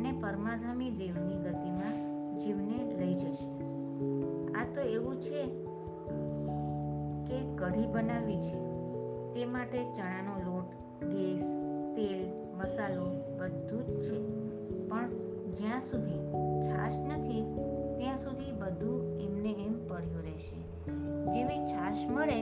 ને 0.01 0.11
પરમાધામી 0.21 0.89
દેવની 0.89 1.37
ગતિમાં 1.37 2.11
જીવને 2.39 2.95
લઈ 2.99 3.13
જશે. 3.13 3.49
આ 4.53 4.65
તો 4.75 4.81
એવું 4.81 5.21
છે 5.21 5.43
કે 7.25 7.55
કઢી 7.55 7.87
બનાવવી 7.87 8.41
છે. 8.41 8.71
તે 9.33 9.45
માટે 9.45 9.77
ચણાનો 9.93 10.51
લોટ, 10.51 10.69
ગેસ, 11.05 11.41
તેલ, 11.95 12.29
મસાલો 12.57 13.05
બધું 13.37 13.85
જ 13.87 14.01
છે. 14.01 14.40
પણ 14.91 15.09
જ્યાં 15.53 15.81
સુધી 15.81 16.19
છાશ 16.61 16.99
નથી, 16.99 17.41
ત્યાં 17.97 18.17
સુધી 18.17 18.51
બધું 18.51 19.19
એમને 19.19 19.51
એમ 19.51 19.87
પડ્યું 19.87 20.21
રહેશે. 20.21 20.59
જેવી 21.31 21.59
છાશ 21.65 21.97
મળે 22.09 22.41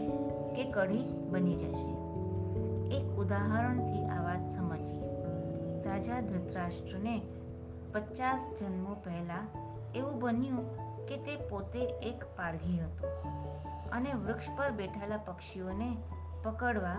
કે 0.56 0.72
કઢી 0.72 1.08
બની 1.30 1.56
જશે. 1.56 1.92
એક 2.96 3.18
ઉદાહરણથી 3.18 4.06
આ 4.06 4.24
વાત 4.24 4.50
સમજીએ. 4.50 5.10
રાજા 5.84 6.22
ધૃતરાષ્ટ્રને 6.22 7.22
પચાસ 7.94 8.50
જન્મો 8.60 8.94
પહેલાં 8.94 9.46
એવું 9.94 10.20
બન્યું 10.20 10.66
કે 11.06 11.18
તે 11.18 11.36
પોતે 11.36 11.80
એક 11.80 12.24
પારઘી 12.24 12.80
હતો 12.80 13.08
અને 13.92 14.14
વૃક્ષ 14.14 14.46
પર 14.58 14.72
બેઠેલા 14.72 15.18
પક્ષીઓને 15.18 15.98
પકડવા 16.44 16.98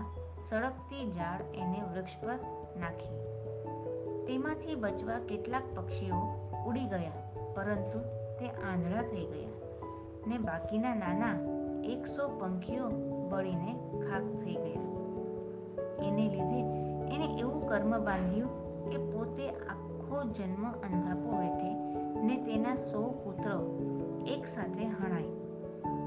સળગતી 0.49 1.11
જાળ 1.11 1.41
એને 1.53 1.81
વૃક્ષ 1.93 2.17
પર 2.23 2.39
નાખી. 2.79 3.40
તેમાંથી 4.31 4.75
બચવા 4.75 5.15
કેટલાક 5.29 5.65
પક્ષીઓ 5.75 6.17
ઉડી 6.67 6.85
ગયા, 6.91 7.23
પરંતુ 7.55 7.99
તે 8.39 8.51
આંધળા 8.67 9.01
થઈ 9.09 9.25
ગયા 9.31 10.29
ને 10.29 10.37
બાકીના 10.37 10.93
નાના 10.95 11.33
એકસો 11.93 12.27
પંખીઓ 12.39 12.85
બળીને 13.31 13.73
ખાક 14.05 14.29
થઈ 14.43 14.55
ગયા. 14.55 14.85
એને 16.07 16.29
લીધે 16.35 16.61
એણે 17.13 17.27
એવું 17.41 17.67
કર્મ 17.67 17.97
બાંધ્યું 18.05 18.55
કે 18.87 19.03
પોતે 19.09 19.49
આખો 19.49 20.23
જન્મ 20.39 20.65
અંધાપો 20.69 21.43
વેઠે 21.43 21.71
ને 22.23 22.39
તેના 22.47 22.79
સો 22.87 23.03
પુત્રો 23.25 23.59
એક 24.27 24.47
સાથે 24.47 24.89
હણાય. 24.95 25.29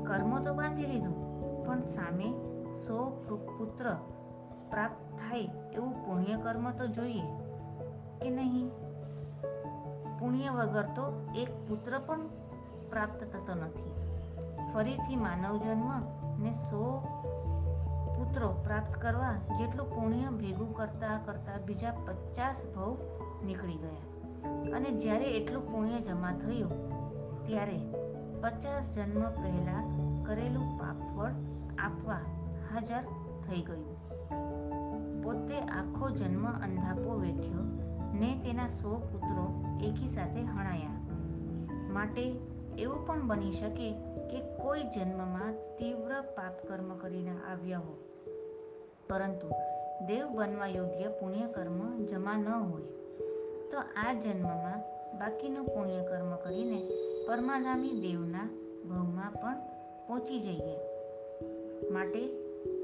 કર્મ 0.08 0.36
તો 0.44 0.54
બાંધી 0.54 0.86
લીધું, 0.86 1.16
પણ 1.64 1.82
સામે 1.92 2.28
સો 2.86 2.98
પુત્ર 3.26 3.94
પ્રાપ્ત 4.70 5.08
થાય 5.18 5.48
એવું 5.72 5.96
પુણ્ય 6.04 6.44
કર્મ 6.44 6.70
તો 6.70 6.94
જોઈએ. 6.98 7.26
કે 8.22 8.30
નહીં? 8.30 8.68
પુણ્ય 10.18 10.50
વગર 10.50 10.82
તો 10.82 11.26
એક 11.36 11.68
પુત્ર 11.68 11.98
પણ 11.98 12.26
પ્રાપ્ત 12.90 13.20
થતો 13.24 13.54
નથી. 13.54 13.90
ફરીથી 14.74 15.16
માનવ 15.16 15.56
જન્મ 15.56 15.90
ને 16.42 16.52
સો 16.52 17.02
પુત્રો 18.16 18.48
પ્રાપ્ત 18.64 18.94
કરવા 18.94 19.32
જેટલું 19.58 19.90
પુણ્ય 19.90 20.24
ભેગું 20.24 20.74
કરતા 20.74 21.20
કરતા 21.24 21.58
બીજા 21.66 21.90
પચાસ 21.90 22.64
ભવ 22.76 22.96
નીકળી 23.44 23.74
ગયા. 23.74 24.72
અને 24.76 24.90
જ્યારે 24.90 25.24
એટલું 25.24 25.72
પુણ્ય 25.72 26.00
જમા 26.00 26.32
થયું, 26.32 26.72
ત્યારે 27.46 27.78
પચાસ 28.42 28.94
જન્મ 28.94 29.20
પહેલા 29.20 29.82
કરેલું 30.26 30.78
પાપફળ 30.78 31.30
આપવા 31.78 32.20
હાજર 32.70 33.02
થઈ 33.46 33.62
ગયું. 33.62 33.94
પોતે 35.22 35.58
આખો 35.60 36.10
જન્મ 36.10 36.46
અંધાપો 36.46 37.18
વેઠ્યો 37.18 37.73
ને 38.14 38.34
તેના 38.44 38.68
સો 38.68 38.96
પુત્રો 39.12 39.44
એકી 39.86 40.08
સાથે 40.08 40.40
હણાયા. 40.40 41.00
માટે 41.92 42.22
એવું 42.78 43.06
પણ 43.06 43.26
બની 43.26 43.52
શકે 43.52 43.92
કે 44.30 44.40
કોઈ 44.62 44.82
જન્મમાં 44.82 45.76
તીવ્ર 45.76 46.20
પાપ 46.20 46.66
કર્મ 46.66 46.96
કરીને 46.98 47.34
આવ્યા 47.52 47.78
હો 47.78 47.94
પરંતુ 49.08 49.48
દેવ 50.06 50.28
બનવા 50.28 50.66
યોગ્ય 50.66 51.08
પુણ્ય 51.08 51.46
કર્મ 51.46 52.04
જમા 52.04 52.36
ન 52.36 52.48
હોય, 52.48 52.82
તો 53.70 53.78
આ 53.96 54.12
જન્મમાં 54.12 54.78
બાકીનું 55.18 55.66
પુણ્યકર્મ 55.66 56.36
કરીને 56.36 56.80
પરમાધામી 57.28 57.90
દેવના 57.90 58.44
ભવમાં 58.88 59.32
પણ 59.32 59.56
પહોંચી 60.06 60.40
જઈએ. 60.40 60.76
માટે 61.90 62.26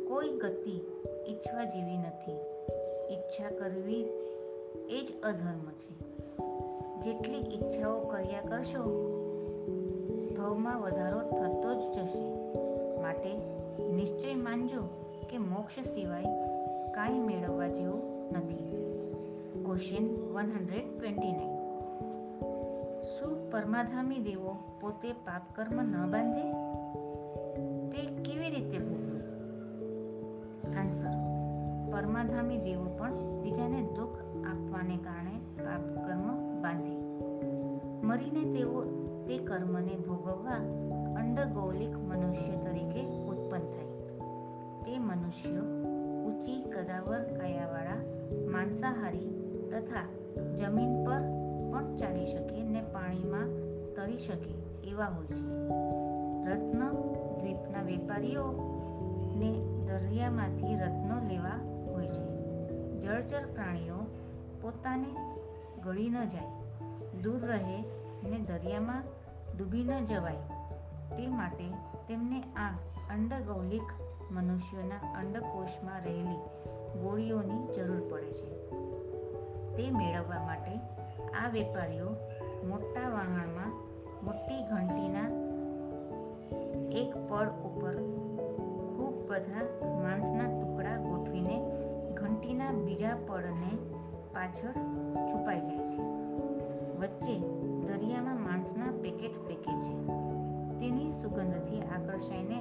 કોઈ 0.08 0.28
ગતિ 0.28 0.76
ઈચ્છવા 1.28 1.64
જેવી 1.64 1.98
નથી. 1.98 2.38
ઈચ્છા 3.14 3.50
કરવી 3.58 4.04
એ 4.74 5.06
જ 5.06 5.20
અધર્મ 5.22 5.70
છે. 5.70 6.00
જેટલી 7.00 7.38
ઈચ્છાઓ 7.38 8.00
કર્યા 8.00 8.40
કરશો, 8.48 8.82
ભવમાં 10.36 10.80
વધારો 10.80 11.20
થતો 11.20 11.74
જ 11.74 11.94
જશે. 11.94 12.40
માટે 13.02 13.34
નિશ્ચય 13.92 14.34
માનજો 14.34 14.82
કે 15.30 15.38
મોક્ષ 15.38 15.80
સિવાય 15.80 16.24
કાંઈ 16.94 17.18
મેળવવા 17.18 17.68
જેવું 17.68 18.32
નથી. 18.32 18.70
Question 19.64 20.04
one 20.32 20.46
hundred 20.46 20.98
twenty 20.98 21.32
nine 21.32 21.60
શું 23.00 23.50
પરમાધામી 23.50 24.18
દેવો 24.18 24.56
પોતે 24.80 25.12
પાપ 25.12 25.42
કર્મ 25.56 25.82
ન 25.82 26.10
બાંધે? 26.10 26.52
તે 27.90 28.22
કેવી 28.22 28.50
રીતે 28.50 28.76
આન્સર 30.76 31.30
પરમાધામી 31.92 32.56
દેવો 32.56 32.84
પણ 32.98 33.12
બીજાને 33.42 33.82
દુઃખ 33.82 34.29
આપવાને 34.70 34.96
કારણે 34.96 35.64
પાપ 35.64 36.06
કર્મ 36.06 36.26
બાંધે. 36.62 36.96
મરીને 38.06 38.54
તેઓ 38.54 38.84
તે 39.26 39.38
કર્મને 39.38 39.96
ભોગવવા 39.96 40.54
અંડગૌલિક 41.16 41.96
મનુષ્ય 41.96 42.52
તરીકે 42.52 43.06
ઉત્પન્ન 43.06 43.62
થાય. 43.62 43.86
તે 44.80 44.98
મનુષ્યો 44.98 45.62
ઊંચી 46.26 46.62
કદાવર 46.62 47.22
કાયાવાળા, 47.22 47.96
માંસાહારી 48.52 49.28
તથા 49.70 50.06
જમીન 50.56 51.04
પર 51.04 51.20
પણ 51.72 51.96
ચાલી 51.96 52.26
શકે 52.26 52.62
ને 52.62 52.80
પાણીમાં 52.80 53.48
તરી 53.94 54.18
શકે 54.18 54.54
એવા 54.88 55.04
હોય 55.04 55.26
છે. 55.26 55.46
રત્ન 56.50 56.90
દ્વીપના 57.38 57.82
વેપારીઓ 57.82 58.44
ને 59.36 59.52
દરિયામાંથી 59.86 60.76
રત્નો 60.76 61.28
લેવા 61.28 61.84
હોય 61.92 62.06
છે. 62.06 62.40
જળચર 63.00 63.46
પ્રાણીઓ 63.54 63.94
પોતાને 64.62 65.10
ગળી 65.82 66.08
ન 66.08 66.24
જાય, 66.24 66.50
દૂર 67.22 67.40
રહે 67.40 67.80
ને 68.28 68.38
દરિયામાં 68.38 69.02
ડૂબી 69.58 69.84
ન 69.84 70.06
જવાય. 70.06 70.36
તે 71.16 71.26
માટે 71.26 71.68
તેમને 72.08 72.40
આ 72.40 72.70
અંડગૌલિક 73.10 73.82
મનુષ્યોના 74.30 75.18
અંડકોષમાં 75.18 76.04
રહેલી 76.04 76.40
ગોળીઓની 77.02 77.74
જરૂર 77.74 78.00
પડે 78.10 78.32
છે. 78.32 78.70
તે 79.76 79.90
મેળવવા 79.90 80.46
માટે 80.46 80.74
આ 81.32 81.48
વેપારીઓ 81.52 82.10
મોટા 82.68 83.08
વાહણમાં 83.08 83.72
મોટી 84.24 84.62
ઘંટીના 84.62 85.30
એક 86.92 87.12
પડ 87.28 87.48
ઉપર 87.48 87.94
ખૂબ 88.96 89.30
બધા 89.30 89.86
માંસના 90.02 90.60
ટુકડા 90.60 90.96
ગોઠવીને 90.96 91.56
ઘંટીના 92.14 92.72
બીજા 92.72 93.16
પડને 93.26 93.99
પાછળ 94.34 94.72
છુપાઈ 95.26 95.60
જાય 95.60 95.78
છે. 95.78 96.02
વચ્ચે 96.98 97.38
દરિયામાં 97.86 98.40
માંસના 98.40 98.92
પેકેટ 99.02 99.32
ફેંકે 99.46 99.80
છે. 99.80 99.94
તેની 100.80 101.10
સુગંધથી 101.10 101.80
આકર્ષાઈને 101.80 102.60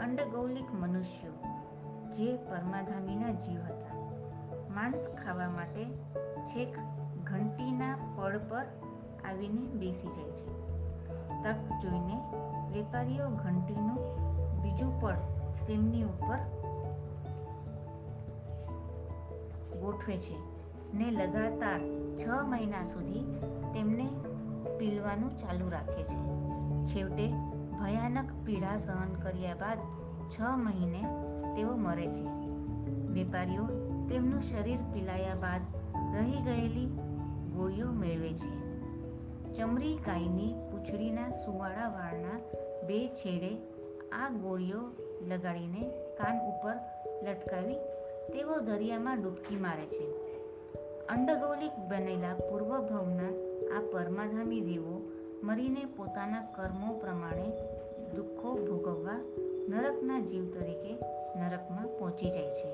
અંડગૌલિક 0.00 0.74
મનુષ્યો, 0.74 1.32
જે 2.12 2.36
પરમાધામીના 2.36 3.30
જીવ 3.30 3.60
હતા. 3.60 3.96
માંસ 4.70 5.08
ખાવા 5.24 5.48
માટે 5.48 5.84
છેક 6.44 6.76
ઘંટીના 7.24 7.98
પડ 8.16 8.36
પર 8.36 8.64
આવીને 9.24 9.66
બેસી 9.66 10.08
જાય 10.08 10.30
છે. 10.30 10.46
તક 11.42 11.82
જોઈને 11.82 12.16
વેપારીઓ 12.72 13.28
ઘંટીનું 13.28 14.00
બીજું 14.62 15.00
પડ 15.00 15.14
તેમની 15.66 16.02
ઉપર 16.02 16.36
ગોઠવે 19.80 20.16
છે. 20.16 20.51
ને 20.94 21.10
લગાતાર 21.10 21.80
છ 22.16 22.24
મહિના 22.46 22.84
સુધી 22.84 23.24
તેમને 23.74 24.08
પીલવાનું 24.78 25.38
ચાલુ 25.38 25.70
રાખે 25.70 26.02
છે. 26.02 26.20
છેવટે 26.84 27.28
ભયાનક 27.80 28.32
પીડા 28.46 28.76
સહન 28.78 29.14
કર્યા 29.14 29.54
બાદ 29.54 29.78
છ 30.28 30.40
મહિને 30.40 31.02
તેઓ 31.56 31.76
મરે 31.76 32.06
છે. 32.06 32.26
વેપારીઓ 33.12 33.66
તેમનું 34.08 34.42
શરીર 34.42 34.78
પીલાયા 34.92 35.34
બાદ 35.34 35.60
રહી 36.16 36.42
ગયેલી 36.42 36.86
ગોળીઓ 37.56 37.92
મેળવે 37.92 38.32
છે. 38.32 38.72
ચમરી 39.52 39.96
ગાયની 39.96 40.54
પૂંછડીના 40.70 41.30
સુવાળા 41.30 41.88
વાળના 41.88 42.38
બે 42.86 43.08
છેડે 43.08 43.56
આ 44.12 44.28
ગોળીઓ 44.28 44.82
લગાડીને 45.28 45.88
કાન 46.18 46.36
ઉપર 46.38 46.76
લટકાવી 47.22 47.74
તેઓ 48.32 48.60
દરિયામાં 48.60 49.22
ડૂબકી 49.22 49.56
મારે 49.56 49.86
છે. 49.86 50.21
અંડગૌલિક 51.08 51.72
બનેલા 51.88 52.34
પૂર્વભવના 52.34 53.30
આ 53.76 53.80
પરમાધામી 53.92 54.60
દેવો 54.60 55.10
મરીને 55.42 55.84
પોતાના 55.96 56.42
કર્મો 56.42 56.94
પ્રમાણે 56.94 57.52
દુઃખો 58.16 58.54
ભોગવવા 58.54 59.20
નરકના 59.68 60.20
જીવ 60.20 60.50
તરીકે 60.52 60.94
નરકમાં 61.38 61.98
પહોંચી 61.98 62.30
જાય 62.30 62.50
છે. 62.50 62.70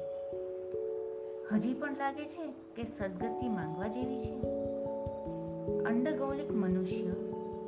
હજી 1.53 1.75
પણ 1.75 1.97
લાગે 1.97 2.25
છે 2.25 2.53
કે 2.77 2.85
સદગતિ 2.85 3.49
માંગવા 3.49 3.89
જેવી 3.89 4.21
છે? 4.21 4.41
અંડગૌલિક 5.83 6.51
મનુષ્ય 6.51 7.11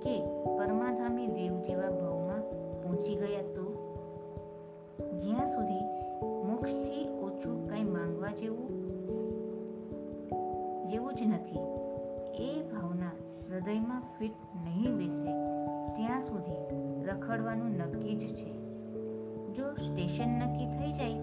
કે 0.03 0.21
પરમાધામી 0.59 1.27
દેવ 1.27 1.61
જેવા 1.61 1.91
ભાવમાં 1.91 2.41
પહોંચી 2.83 3.15
ગયા 3.15 3.43
તો? 3.43 3.71
જ્યાં 5.19 5.47
સુધી 5.47 5.85
મોક્ષથી 6.47 7.09
ઓછું 7.19 7.69
કંઈ 7.69 7.85
માંગવા 7.85 8.31
જેવું 8.31 8.80
જેવું 10.91 11.15
જ 11.15 11.23
નથી. 11.23 11.59
એ 12.43 12.63
ભાવના 12.63 13.11
હૃદયમાં 13.51 14.03
ફિટ 14.19 14.33
નહીં 14.55 14.97
બેસે. 14.97 15.31
ત્યાં 15.97 16.21
સુધી 16.21 16.61
રખડવાનું 17.05 17.71
નક્કી 17.71 18.17
જ 18.17 18.35
છે. 18.35 18.61
જો 19.55 19.75
સ્ટેશન 19.75 20.29
નક્કી 20.29 20.67
થઈ 20.67 20.93
જાય, 20.93 21.19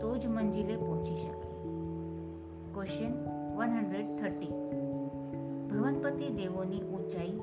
તો 0.00 0.16
જ 0.16 0.26
મંજિલે 0.26 0.76
પહોંચી 0.76 1.16
શકાય. 1.16 1.52
ક્વેશ્ચન 2.74 3.12
વન 3.56 3.70
હંડ્રેડ 3.70 4.16
થર્ટી 4.18 4.48
ભવનપતિ 5.70 6.28
દેવોની 6.28 6.82
ઊંચાઈ, 6.82 7.40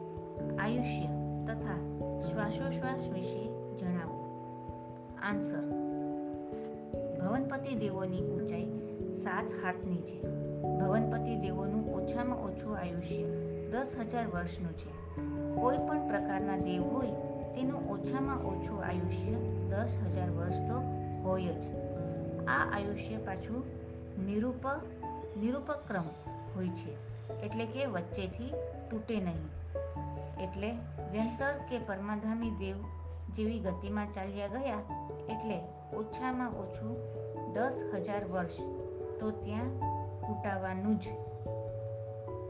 આયુષ્ય 0.60 1.08
તથા 1.47 1.78
શ્વાસોશ્વાસ 2.21 3.10
વિશે 3.10 3.76
જણાવો. 3.78 4.19
આન્સર 5.23 5.63
ભવનપતિ 7.19 7.76
દેવોની 7.76 8.21
ઊંચાઈ 8.21 8.65
સાત 9.12 9.45
હાથની 9.65 10.02
છે. 10.02 10.53
ભવનપતિ 10.63 11.36
દેવોનું 11.36 11.95
ઓછામાં 11.95 12.38
ઓછું 12.38 12.78
આયુષ્ય 12.78 13.23
દસ 13.71 13.95
હજાર 13.99 14.28
વર્ષનું 14.28 14.73
છે. 14.73 15.15
કોઈ 15.62 15.78
પણ 15.78 16.08
પ્રકારના 16.08 16.58
દેવ 16.58 16.84
હોય 16.84 17.12
તેનું 17.56 17.89
ઓછામાં 17.89 18.38
ઓછું 18.38 18.86
આયુષ્ય 18.86 19.32
દસ 19.69 19.97
હજાર 20.06 20.30
વર્ષ 20.30 20.56
તો 20.56 20.82
હોય 21.23 21.43
જ. 21.45 21.63
આ 22.47 22.76
આયુષ્ય 22.76 23.17
પાછું 23.17 23.63
નિરૂપ, 24.26 24.67
નિરૂપક્રમ 25.39 26.04
હોય 26.56 26.67
છે. 26.67 26.91
એટલે 27.41 27.65
કે 27.65 27.86
વચ્ચેથી 27.86 28.54
તૂટે 28.91 29.19
નહીં. 29.19 29.45
એટલે 30.43 30.71
વ્યંતર 31.12 31.54
કે 31.69 31.80
પરમાધામી 31.80 32.49
દેવ 32.49 32.76
જેવી 33.36 33.60
ગતિમાં 33.60 34.13
ચાલ્યા 34.13 34.47
ગયા 34.47 35.08
એટલે 35.30 35.60
ઓછામાં 35.97 36.49
ઓછું 36.49 36.97
દસ 37.54 37.91
હજાર 37.95 38.26
વર્ષ 38.26 38.58
તો 39.19 39.32
ત્યાં 39.32 39.92
તૂટાવાનું 40.43 40.99
જ. 40.99 41.03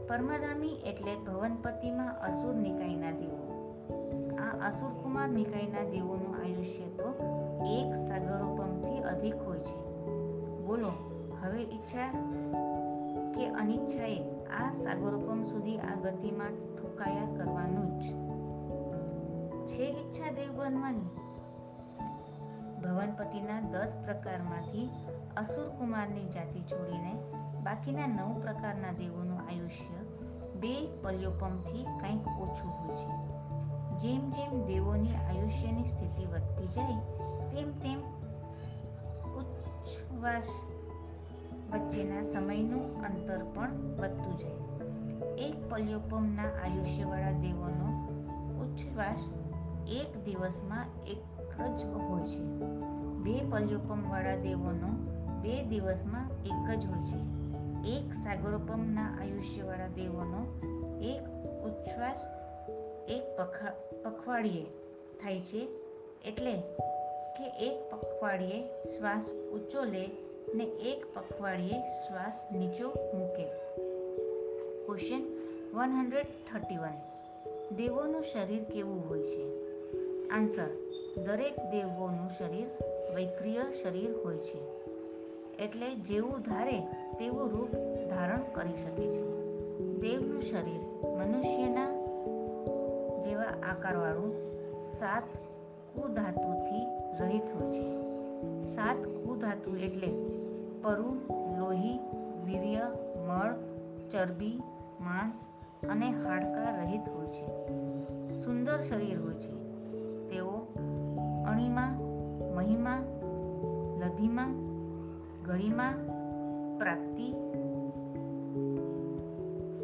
પરમાધામી 0.08 0.68
એટલે 0.68 1.16
ભવનપતિમાં 1.16 2.20
અસુર 2.22 2.54
નિકાયના 2.54 3.10
દેવો. 3.10 3.40
આ 4.38 4.68
અસુરકુમાર 4.68 5.28
નિકાયના 5.28 5.90
દેવોનું 5.90 6.44
આયુષ્ય 6.44 6.84
તો 6.84 7.14
એક 7.66 7.94
સાગરોપમથી 7.94 8.98
અધિક 8.98 9.34
હોય 9.36 9.58
છે. 9.58 9.76
બોલો, 10.66 10.92
હવે 11.42 11.62
ઈચ્છા 11.62 12.10
કે 13.34 13.46
અનિચ્છાએ 13.46 14.18
આ 14.46 14.72
સાગરોપમ 14.72 15.44
સુધી 15.44 15.78
આ 15.78 15.94
ગતિમાં 16.02 16.76
ઠુકાયા 16.76 17.26
કરવાનું 17.36 18.00
જ. 18.00 18.04
છે 19.66 19.82
ઈચ્છા 19.82 20.30
દેવ 20.32 20.56
બનવાની? 20.56 21.06
ભવનપતિના 22.82 23.60
દસ 23.60 23.96
પ્રકારમાંથી 24.04 24.90
અસુર 25.36 25.68
કુમારની 25.68 26.28
જાતિ 26.28 26.60
છોડીને 26.60 27.43
બાકીના 27.64 28.06
નવ 28.06 28.40
પ્રકારના 28.40 28.92
દેવોનું 28.92 29.38
આયુષ્ય 29.38 29.94
બે 30.60 30.88
પલ્યોપમથી 31.02 31.84
કંઈક 31.84 32.28
ઓછું 32.28 32.70
હોય 32.70 32.96
છે. 32.96 33.34
જેમ 33.98 34.30
જેમ 34.30 34.66
દેવોની 34.66 35.14
આયુષ્યની 35.14 35.84
સ્થિતિ 35.84 36.26
વધતી 36.26 36.66
જાય, 36.66 36.96
તેમ 37.50 37.72
તેમ 37.72 38.00
ઉચ્છવાસ 39.34 40.42
વચ્ચેના 41.72 42.22
સમયનું 42.22 43.02
અંતર 43.02 43.44
પણ 43.54 43.72
વધતું 43.72 44.38
જાય. 44.38 45.36
એક 45.36 45.70
પલ્યોપમના 45.70 46.42
આયુષ્યવાળા 46.42 47.32
દેવોનો 47.32 47.88
ઉચ્છવાસ 48.64 49.30
એક 49.88 50.24
દિવસમાં 50.24 50.86
એક 51.06 51.78
જ 51.78 51.84
હોય 51.84 52.26
છે. 52.26 52.44
બે 53.22 53.44
પલ્યોપમવાળા 53.50 54.36
દેવોનો 54.36 54.88
બે 55.42 55.64
દિવસમાં 55.64 56.28
એક 56.42 56.78
જ 56.78 56.86
હોય 56.86 57.06
છે. 57.06 57.33
એક 57.86 58.12
સાગરોપમના 58.12 59.18
આયુષ્યવાળા 59.20 59.88
દેવોનો 59.88 60.60
એક 61.02 61.22
ઉચ્છ્વાસ, 61.64 62.20
એક 63.08 63.36
પખા 63.36 63.70
પખવાડીએ 64.04 64.64
થાય 65.22 65.40
છે. 65.40 65.68
એટલે 66.24 66.60
કે 67.38 67.46
એક 67.48 67.90
પખવાડિયે 67.90 68.86
શ્વાસ 68.96 69.30
ઊંચો 69.30 69.84
લે 69.84 70.10
ને 70.54 70.64
એક 70.64 71.14
પખવાડીએ 71.14 71.78
શ્વાસ 71.78 72.52
નીચો 72.52 72.88
મૂકે. 72.88 73.46
Question 74.86 75.22
one 75.74 75.90
hundred 75.90 76.24
thirty 76.24 76.76
one 76.76 76.94
દેવોનું 77.76 78.22
શરીર 78.22 78.64
કેવું 78.64 79.08
હોય 79.08 79.22
છે? 79.22 79.64
આન્સર 80.28 80.68
દરેક 81.24 81.56
દેવોનું 81.70 82.28
શરીર 82.28 82.66
વૈક્રિય 83.14 83.58
શરીર 83.82 84.12
હોય 84.24 84.36
છે. 84.36 84.83
એટલે 85.58 85.94
જેવું 85.94 86.40
ધારે 86.40 86.80
તેવું 87.18 87.50
રૂપ 87.50 87.70
ધારણ 88.10 88.40
કરી 88.52 88.74
શકે 88.74 89.08
છે. 89.08 89.44
દેવનું 90.00 90.40
શરીર 90.40 91.06
મનુષ્યના 91.08 91.90
જેવા 93.22 93.42
આકારવાળું 93.42 94.32
સાત 94.92 95.22
કુધાતુથી 95.94 96.86
રહિત 97.20 97.42
હોય 97.42 97.72
છે. 97.72 98.04
સાત 98.62 98.96
કુધાતુ 98.96 99.76
એટલે 99.76 100.08
પરુ, 100.82 101.20
લોહી, 101.58 101.98
વીર્ય, 102.44 102.80
મળ, 103.26 103.54
ચરબી, 104.10 104.62
માંસ 105.00 105.48
અને 105.88 106.10
હાડકા 106.10 106.82
રહિત 106.82 107.08
હોય 107.08 107.26
છે. 107.26 107.46
સુંદર 108.34 108.82
શરીર 108.82 109.20
હોય 109.20 109.34
છે. 109.34 109.54
તેઓ 110.28 110.66
અણિમા, 111.46 112.00
મહિમા, 112.56 113.04
લધિમા 113.98 114.63
ગરિમા 115.44 115.92
પ્રાપ્તિ 116.78 117.32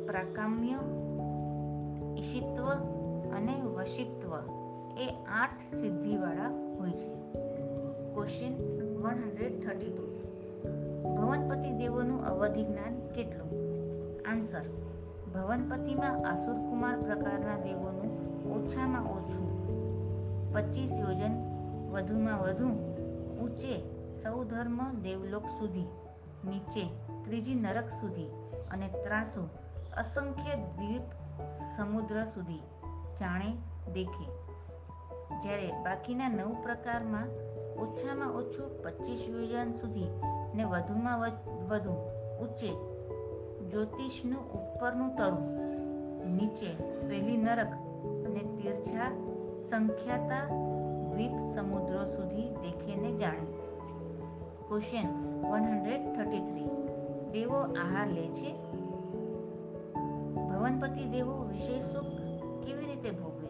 પ્રાકામ્ય 0.07 0.79
ઈશિત્વ 2.19 2.65
અને 3.37 3.63
વશિત્વ 3.63 4.31
એ 4.99 5.09
આઠ 5.29 5.81
સિદ્ધિવાળા 5.81 6.77
હોય 6.79 6.91
છે. 6.91 7.11
Question 8.15 8.55
one 9.03 9.11
hundred 9.11 9.63
thirty 9.63 9.87
two 9.87 10.05
ભવનપતિ 11.17 11.71
દેવોનું 11.71 12.25
અવધિ 12.25 12.65
જ્ઞાન 12.65 13.09
કેટલું? 13.15 13.51
આન્સર 14.31 14.63
ભવનપતિમાં 15.35 16.27
આસુરકુમાર 16.27 17.01
પ્રકારના 17.01 17.63
દેવોનું 17.63 18.11
ઓછામાં 18.51 19.05
ઓછું 19.13 19.51
પચીસ 20.55 20.93
યોજન, 20.93 21.35
વધુમાં 21.91 22.41
વધુ, 22.41 22.69
ઊંચે 23.43 24.00
સૌધર્મ 24.23 24.79
દેવલોક 25.03 25.47
સુધી, 25.59 25.89
નીચે 26.45 26.85
ત્રીજી 27.25 27.55
નરક 27.55 27.89
સુધી 27.91 28.31
અને 28.71 28.89
ત્રાસુ 28.89 29.43
અસંખ્ય 29.97 30.55
દ્વીપ 30.79 31.07
સમુદ્ર 31.77 32.25
સુધી, 32.25 32.63
જાણે 33.21 33.51
દેખે. 33.93 34.27
જ્યારે 35.43 35.69
બાકીના 35.85 36.29
નવ 36.29 36.51
પ્રકારમાં 36.63 37.29
ઓછામાં 37.77 38.37
ઓછું 38.37 38.69
પચીસ 38.83 39.23
યોજન 39.29 39.73
સુધી 39.73 40.11
ને 40.55 40.65
વધુમાં 40.65 41.21
વધુ 41.69 41.95
ઊંચે 42.41 42.71
જ્યોતિષનું 43.71 44.45
ઉપરનું 44.53 45.17
તળું, 45.17 45.47
નીચે 46.37 46.71
પહેલી 47.09 47.37
નરક 47.37 47.73
અને 48.27 48.43
તીર્છા 48.57 49.11
સંખ્યાતા 49.71 50.45
દ્વીપ 51.13 51.35
સમુદ્રો 51.55 52.05
સુધી 52.05 52.49
દેખેને 52.63 53.13
જાણે. 53.13 53.60
Question 54.71 55.07
one 55.51 55.65
hundred 55.65 56.17
thirty 56.17 56.41
three 56.41 56.69
દેવો 57.33 57.57
આહાર 57.57 58.07
લે 58.07 58.29
છે. 58.29 58.51
ભવનપતિ 60.35 61.05
દેવો 61.05 61.33
વિશેષ 61.45 61.85
સુખ 61.85 62.07
કેવી 62.67 62.87
રીતે 62.87 63.11
ભોગવે? 63.11 63.49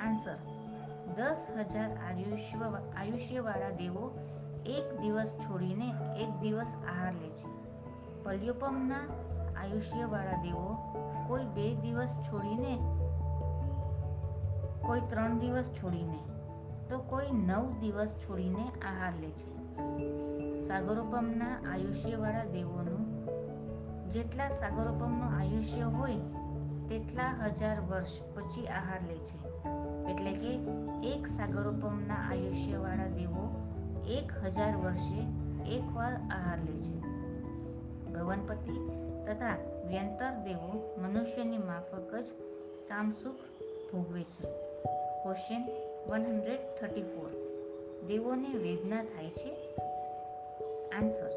આન્સર 0.00 0.34
દસ 1.16 1.46
હજાર 1.58 1.90
આયુષ્ય, 1.90 2.80
આયુષ્યવાળા 2.96 3.70
દેવો 3.70 4.10
એક 4.66 5.00
દિવસ 5.00 5.34
છોડીને 5.34 5.94
એક 6.18 6.40
દિવસ 6.40 6.76
આહાર 6.88 7.12
લે 7.12 7.28
છે. 7.28 7.48
પલ્યુપમના 8.24 9.04
આયુષ્યવાળા 9.56 10.42
દેવો 10.42 10.76
કોઈ 11.28 11.44
બે 11.44 11.74
દિવસ 11.74 12.16
છોડીને, 12.32 12.78
કોઈ 14.82 15.00
ત્રણ 15.00 15.38
દિવસ 15.38 15.70
છોડીને, 15.70 16.18
તો 16.88 16.98
કોઈ 16.98 17.26
નવ 17.30 17.78
દિવસ 17.80 18.14
છોડીને 18.14 18.64
આહાર 18.64 19.12
લે 19.20 19.30
છે. 19.30 19.55
સાગરોપમના 20.68 21.72
આયુષ્યવાળા 21.72 22.44
દેવોનું 22.44 23.26
જેટલા 24.10 24.48
સાગરોપમનું 24.48 25.38
આયુષ્ય 25.38 25.80
હોય 25.80 26.12
તેટલા 26.88 27.44
હજાર 27.44 27.80
વર્ષ 27.80 28.22
પછી 28.34 28.66
આહાર 28.66 29.00
લે 29.08 29.18
છે. 29.18 29.62
એટલે 30.12 30.32
કે 30.32 30.58
એક 31.08 31.26
સાગરોપમના 31.26 32.14
આયુષ્યવાળા 32.14 33.06
દેવો 33.06 33.70
એક 34.06 34.32
હજાર 34.44 34.76
વર્ષે 34.76 35.18
એકવાર 35.70 36.12
આહાર 36.12 36.58
લે 36.58 36.82
છે. 36.82 37.00
ભવનપતિ 38.12 38.90
તથા 39.26 39.56
વ્યંતર 39.88 40.30
દેવો 40.44 40.96
મનુષ્યની 40.98 41.58
માફક 41.58 42.14
જ 42.14 42.24
કામસુખ 42.88 43.34
ભોગવે 43.92 44.22
છે. 44.22 44.44
Question 45.22 45.68
one 46.10 46.22
hundred 46.22 46.58
thirty 46.80 47.02
four 47.02 47.45
દેવોને 48.08 48.58
વેદના 48.58 49.02
થાય 49.02 49.30
છે? 49.30 49.52
આન્સર 50.90 51.30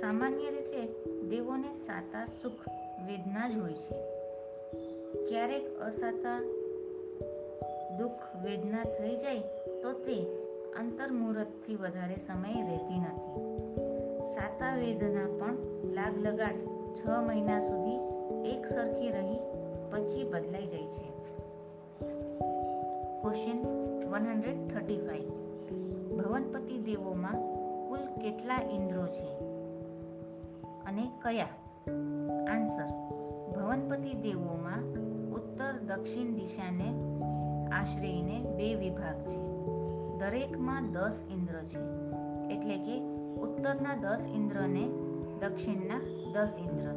સામાન્ય 0.00 0.50
રીતે 0.50 0.86
દેવોને 1.28 1.72
સાતા 1.86 2.26
સુખ 2.42 2.68
વેદના 3.06 3.48
જ 3.48 3.56
હોય 3.56 3.72
છે. 3.72 3.96
ક્યારેક 5.28 5.78
અસાતા 5.80 6.40
દુઃખ 7.98 8.44
વેદના 8.44 8.84
થઈ 8.84 9.16
જાય 9.16 9.38
તો 9.82 9.92
તે 9.92 10.22
અંતર્મુહૂર્તથી 10.78 11.76
વધારે 11.76 12.16
સમય 12.16 12.62
રહેતી 12.62 12.98
નથી. 12.98 13.40
સાતા 14.34 14.76
વેદના 14.76 15.26
પણ 15.38 15.56
લાગ 15.92 16.26
લગાડ 16.26 16.54
છ 16.94 17.08
મહિના 17.26 17.60
સુધી 17.60 17.96
એક 18.48 18.66
સરખી 18.66 19.10
રહી 19.10 19.38
પછી 19.90 20.24
બદલાઈ 20.24 20.66
જાય 20.66 20.86
છે. 20.86 21.14
Question 23.20 23.62
one 24.10 24.26
hundred 24.26 24.74
thirty 24.74 24.96
five 24.96 25.43
ભવનપતિ 26.24 26.78
દેવોમાં 26.78 27.34
કુલ 27.88 28.22
કેટલા 28.22 28.60
ઇન્દ્રો 28.70 29.06
છે? 29.06 29.38
અને 30.84 31.02
કયા? 31.22 31.48
આન્સર, 32.48 32.86
ભવનપતિ 33.56 34.14
દેવોમાં 34.14 34.82
ઉત્તર 35.32 35.72
દક્ષિણ 35.86 36.34
દિશાને 36.34 36.94
આશ્રયને 37.72 38.56
બે 38.56 38.74
વિભાગ 38.74 39.26
છે. 39.26 39.38
દરેકમાં 40.18 40.92
દસ 40.92 41.22
ઇન્દ્ર 41.30 41.54
છે, 41.54 41.82
એટલે 42.54 42.76
કે 42.78 43.00
ઉત્તરના 43.40 43.94
દસ 43.94 44.26
ઇન્દ્રને 44.34 44.88
દક્ષિણના 45.40 45.98
દસ 46.32 46.50
ઇન્દ્ર. 46.58 46.90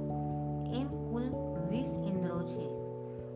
એમ 0.79 1.11
કુલ 1.11 1.23
વીસ 1.69 1.89
ઇન્દ્રો 1.89 2.43
છે. 2.43 2.69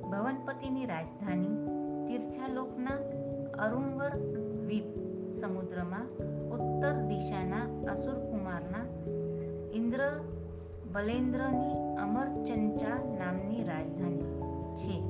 ભવનપતિની 0.02 0.86
રાજધાની 0.86 1.68
તીર્છાલોકના 2.08 2.96
અરુણવર 3.64 4.10
દ્વીપ 4.64 5.11
સમુદ્રમાં, 5.34 6.08
ઉત્તર 6.50 6.94
દિશાના 6.94 7.92
અસુરકુમારના 7.92 8.86
ઇન્દ્ર 9.74 10.20
બલેન્દ્રની 10.92 11.98
અમરચંચા 11.98 12.96
નામની 13.20 13.64
રાજધાની 13.64 14.32
છે 14.76 15.02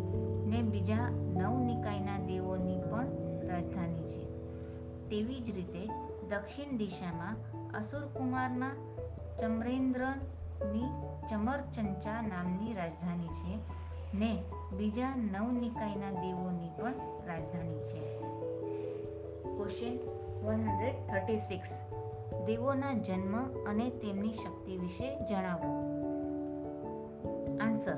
ને 0.45 0.61
બીજા 0.61 1.09
નવ 1.09 1.59
નિકાયના 1.59 2.17
દેવોની 2.17 2.77
પણ 2.77 3.07
રાજધાની 3.47 4.03
છે. 4.03 4.25
તેવી 5.09 5.39
જ 5.39 5.55
રીતે 5.55 5.87
દક્ષિણ 6.29 6.77
દિશામાં 6.77 7.35
અસુરકુમારના 7.71 8.71
ચમરેન્દ્રની 9.39 10.89
ચમરચંચા 11.29 12.21
નામની 12.21 12.73
રાજધાની 12.73 13.27
છે 13.27 13.59
ને 14.17 14.43
બીજા 14.77 15.15
નવ 15.15 15.51
નિકાયના 15.51 16.11
દેવોની 16.11 16.69
પણ 16.77 16.93
રાજધાની 17.27 17.79
છે. 17.79 18.20
Question 19.61 19.97
one 20.45 20.69
hundred 20.69 20.95
thirty 21.11 21.37
six 21.37 21.81
દેવોના 22.45 22.93
જન્મ 22.93 23.63
અને 23.69 23.89
તેમની 23.89 24.33
શક્તિ 24.33 24.77
વિશે 24.77 25.25
જણાવો. 25.25 25.69
આન્સર 27.59 27.95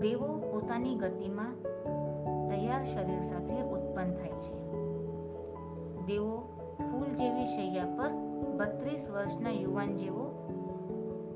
દેવો 0.00 0.26
પોતાની 0.26 0.94
ગતિમાં 0.94 1.54
તૈયાર 2.48 2.84
શરીર 2.84 3.22
સાથે 3.22 3.62
ઉત્પન્ન 3.62 4.14
થાય 4.14 4.30
છે. 4.30 4.54
દેવો 6.06 6.58
ફૂલ 6.78 7.14
જેવી 7.14 7.46
શૈયા 7.46 7.84
પર 7.84 8.12
બત્રીસ 8.56 9.08
વર્ષના 9.10 9.50
યુવાન 9.50 9.96
જેવો 9.96 10.48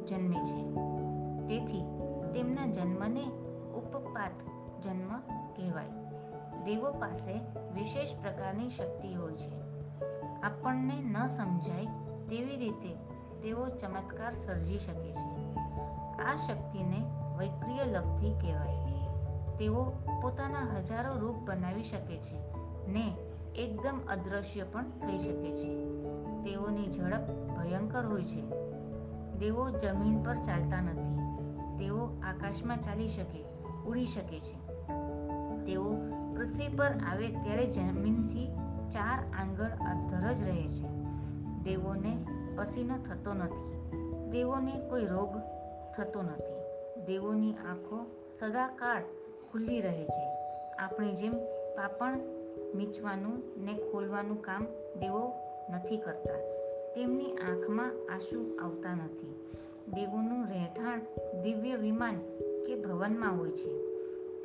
જન્મે 0.08 0.36
છે. 0.36 0.62
તેથી 1.48 1.84
તેમના 2.34 2.66
જન્મને 2.66 3.24
ઉપપાત 3.74 4.32
જન્મ 4.82 5.18
કહેવાય. 5.56 6.05
દેવો 6.66 6.92
પાસે 6.92 7.32
વિશેષ 7.74 8.08
પ્રકારની 8.22 8.70
શક્તિ 8.70 9.14
હોય 9.14 9.36
છે. 9.36 9.60
આપણને 10.40 11.02
ન 11.02 11.26
સમજાય 11.26 11.86
તેવી 12.28 12.56
રીતે 12.56 12.94
તેઓ 13.42 13.66
ચમત્કાર 13.68 14.34
સર્જી 14.34 14.78
શકે 14.78 15.12
છે. 15.12 15.54
આ 16.16 16.36
શક્તિને 16.46 17.10
વૈક્રિય 17.38 17.84
લબ્ધિ 17.84 18.30
કહેવાય. 18.30 18.76
તેઓ 19.58 19.84
પોતાના 20.22 20.76
હજારો 20.76 21.18
રૂપ 21.18 21.36
બનાવી 21.36 21.84
શકે 21.84 22.16
છે 22.16 22.38
ને 22.88 23.16
એકદમ 23.56 24.00
અદૃશ્ય 24.08 24.62
પણ 24.62 24.82
થઈ 24.82 25.18
શકે 25.18 25.56
છે. 25.56 25.84
તેઓની 26.44 26.92
ઝડપ 26.92 27.28
ભયંકર 27.56 28.06
હોય 28.06 28.24
છે. 28.24 28.50
તેઓ 29.38 29.70
જમીન 29.70 30.22
પર 30.22 30.34
ચાલતા 30.34 30.80
નથી. 30.80 31.16
તેઓ 31.78 32.08
આકાશમાં 32.22 32.80
ચાલી 32.80 33.08
શકે, 33.08 33.44
ઉડી 33.86 34.06
શકે 34.06 34.40
છે. 34.40 34.66
તેઓ 35.64 35.96
પૃથ્વી 36.36 36.68
પર 36.68 36.84
આવે 36.84 37.28
ત્યારે 37.28 37.66
જમીનથી 37.66 38.46
ચાર 38.90 39.18
આંગળ 39.42 39.64
અંતર 39.64 40.32
જ 40.32 40.48
રહે 40.48 40.68
છે. 40.68 40.88
દેવોને 41.64 42.26
પસીનો 42.56 42.96
થતો 42.98 43.34
નથી. 43.34 43.90
દેવોને 44.30 44.88
કોઈ 44.88 45.06
રોગ 45.06 45.38
થતો 45.96 46.22
નથી. 46.22 46.56
દેવોની 47.06 47.54
આંખો 47.54 48.06
સદાકાળ 48.38 49.02
ખુલ્લી 49.52 49.80
રહે 49.80 50.04
છે. 50.04 50.26
આપણી 50.76 51.12
જેમ 51.12 51.32
પાપણ 51.76 52.18
મીચવાનું 52.74 53.64
ને 53.64 53.74
ખોલવાનું 53.74 54.42
કામ 54.42 54.64
દેવો 55.00 55.32
નથી 55.70 55.96
કરતા, 55.96 56.38
તેમની 56.94 57.32
આંખમાં 57.32 57.90
આંસુ 58.12 58.56
આવતા 58.56 58.94
નથી. 58.94 59.32
દેવોનું 59.92 60.46
રહેઠાણ 60.46 61.00
દિવ્ય 61.42 61.76
વિમાન 61.76 62.16
કે 62.66 62.74
ભવનમાં 62.82 63.38
હોય 63.38 63.50
છે. 63.50 63.85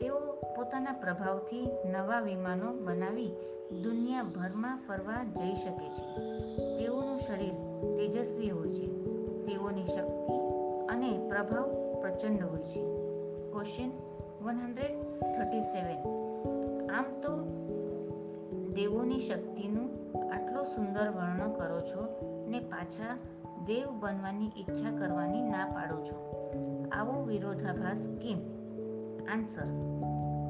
તેઓ 0.01 0.19
પોતાના 0.55 0.91
પ્રભાવથી 0.91 1.67
નવા 1.85 2.19
વિમાનો 2.19 2.73
બનાવી 2.73 3.27
દુનિયાભરમાં 3.83 4.79
ફરવા 4.87 5.23
જઈ 5.23 5.53
શકે 5.53 5.89
છે. 5.89 6.15
તેઓનું 6.77 7.17
શરીર 7.17 7.53
તેજસ્વી 7.97 8.49
હોય 8.49 8.69
છે. 8.69 8.87
તેઓની 9.45 9.85
શક્તિ 9.85 10.33
અને 10.85 11.29
પ્રભાવ 11.29 11.71
પ્રચંડ 12.01 12.43
હોય 12.43 12.61
છે. 12.61 12.83
Question 13.51 13.91
one 14.43 14.55
hundred 14.55 15.03
thirty 15.21 15.61
seven 15.61 15.97
આમ 16.87 17.03
તો 17.03 17.37
દેવોની 18.73 19.19
શક્તિનું 19.19 19.89
આટલું 20.33 20.63
સુંદર 20.63 21.09
વર્ણન 21.09 21.51
કરો 21.51 21.81
છો 21.81 22.19
ને 22.47 22.59
પાછા 22.59 23.17
દેવ 23.65 23.99
બનવાની 23.99 24.47
ઈચ્છા 24.47 24.97
કરવાની 24.97 25.41
ના 25.41 25.65
પાડો 25.65 25.95
છો. 25.95 26.31
આવો 26.91 27.23
વિરોધાભાસ 27.23 28.09
કેમ? 28.21 28.60
આન્સર 29.31 29.67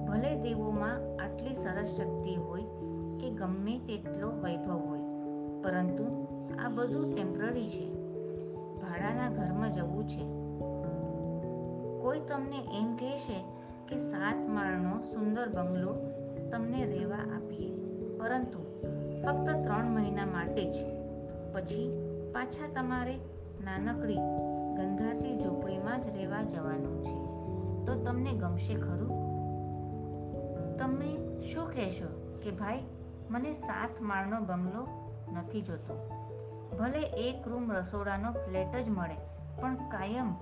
ભલે 0.07 0.35
દેવોમાં 0.35 1.23
આટલી 1.23 1.55
સરસ 1.55 1.87
શક્તિ 1.87 2.35
હોય 2.35 2.63
કે 3.19 3.29
ગમે 3.29 3.79
તેટલો 3.79 4.29
વૈભવ 4.31 4.71
હોય, 4.71 5.01
પરંતુ 5.63 6.27
આ 6.59 6.69
બધું 6.69 7.15
ટેમ્પરરી 7.15 7.69
છે. 7.69 7.93
ભાડાના 8.81 9.29
ઘરમાં 9.29 9.71
જવું 9.71 10.07
છે. 10.07 10.23
કોઈ 12.01 12.19
તમને 12.19 12.57
એમ 12.79 12.95
કહેશે 12.95 13.43
કે 13.87 13.97
સાત 13.97 14.49
માળનો 14.49 15.01
સુંદર 15.01 15.49
બંગલો 15.49 15.93
તમને 16.51 16.85
રહેવા 16.85 17.15
આપીએ, 17.15 17.71
પરંતુ 18.17 18.59
ફક્ત 19.25 19.49
ત્રણ 19.49 19.91
મહિના 19.91 20.25
માટે 20.25 20.63
જ. 20.71 20.75
પછી 21.53 21.91
પાછા 22.33 22.73
તમારે 22.75 23.15
નાનકડી 23.63 24.21
ગંધાતી 24.77 25.39
ઝૂંપડીમાં 25.39 26.01
જ 26.01 26.15
રહેવા 26.15 26.43
જવાનું 26.43 27.03
છે. 27.03 27.30
તો 27.85 28.03
તમને 28.03 28.31
ગમશે 28.33 28.75
ખરું? 28.75 29.31
તમે 30.77 31.17
શું 31.53 31.67
કહેશો 31.67 32.39
કે 32.43 32.51
ભાઈ, 32.51 32.83
મને 33.29 33.53
સાત 33.53 34.01
માળનો 34.01 34.39
બંગલો 34.39 34.87
નથી 35.33 35.61
જોતો. 35.61 36.09
ભલે 36.79 37.01
એક 37.01 37.47
રૂમ 37.47 37.71
રસોડાનો 37.71 38.31
ફ્લેટ 38.31 38.75
જ 38.75 38.89
મળે, 38.89 39.15
પણ 39.61 39.75
કાયમ 39.75 40.33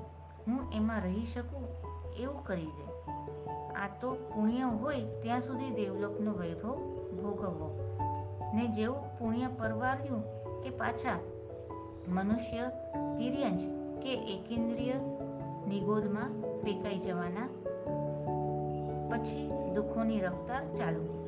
હું 0.47 0.69
એમાં 0.73 1.02
રહી 1.02 1.25
શકું 1.25 1.67
એવું 2.15 2.43
કરી 2.43 2.65
દે. 2.65 3.12
આ 3.73 3.89
તો 4.02 4.13
પુણ્ય 4.13 4.62
હોય 4.62 5.02
ત્યાં 5.21 5.41
સુધી 5.41 5.69
દેવલોકનો 5.69 6.32
વૈભવ 6.32 6.75
ભોગવવો. 7.23 7.95
ને 8.54 8.67
જેવું 8.67 9.19
પુણ્ય 9.19 9.47
પરવાર્યું 9.47 10.23
કે 10.62 10.69
પાછા 10.69 11.19
મનુષ્ય 12.08 12.71
તિર્યંશ 13.17 13.62
કે 14.04 14.13
એકેન્દ્રિય 14.13 14.93
નિગોદમાં 15.67 16.49
ફેંકાઈ 16.63 17.00
જવાના. 17.00 17.48
પછી 19.12 19.52
દુઃખોની 19.74 20.19
રફતાર 20.19 20.74
ચાલુ. 20.76 21.19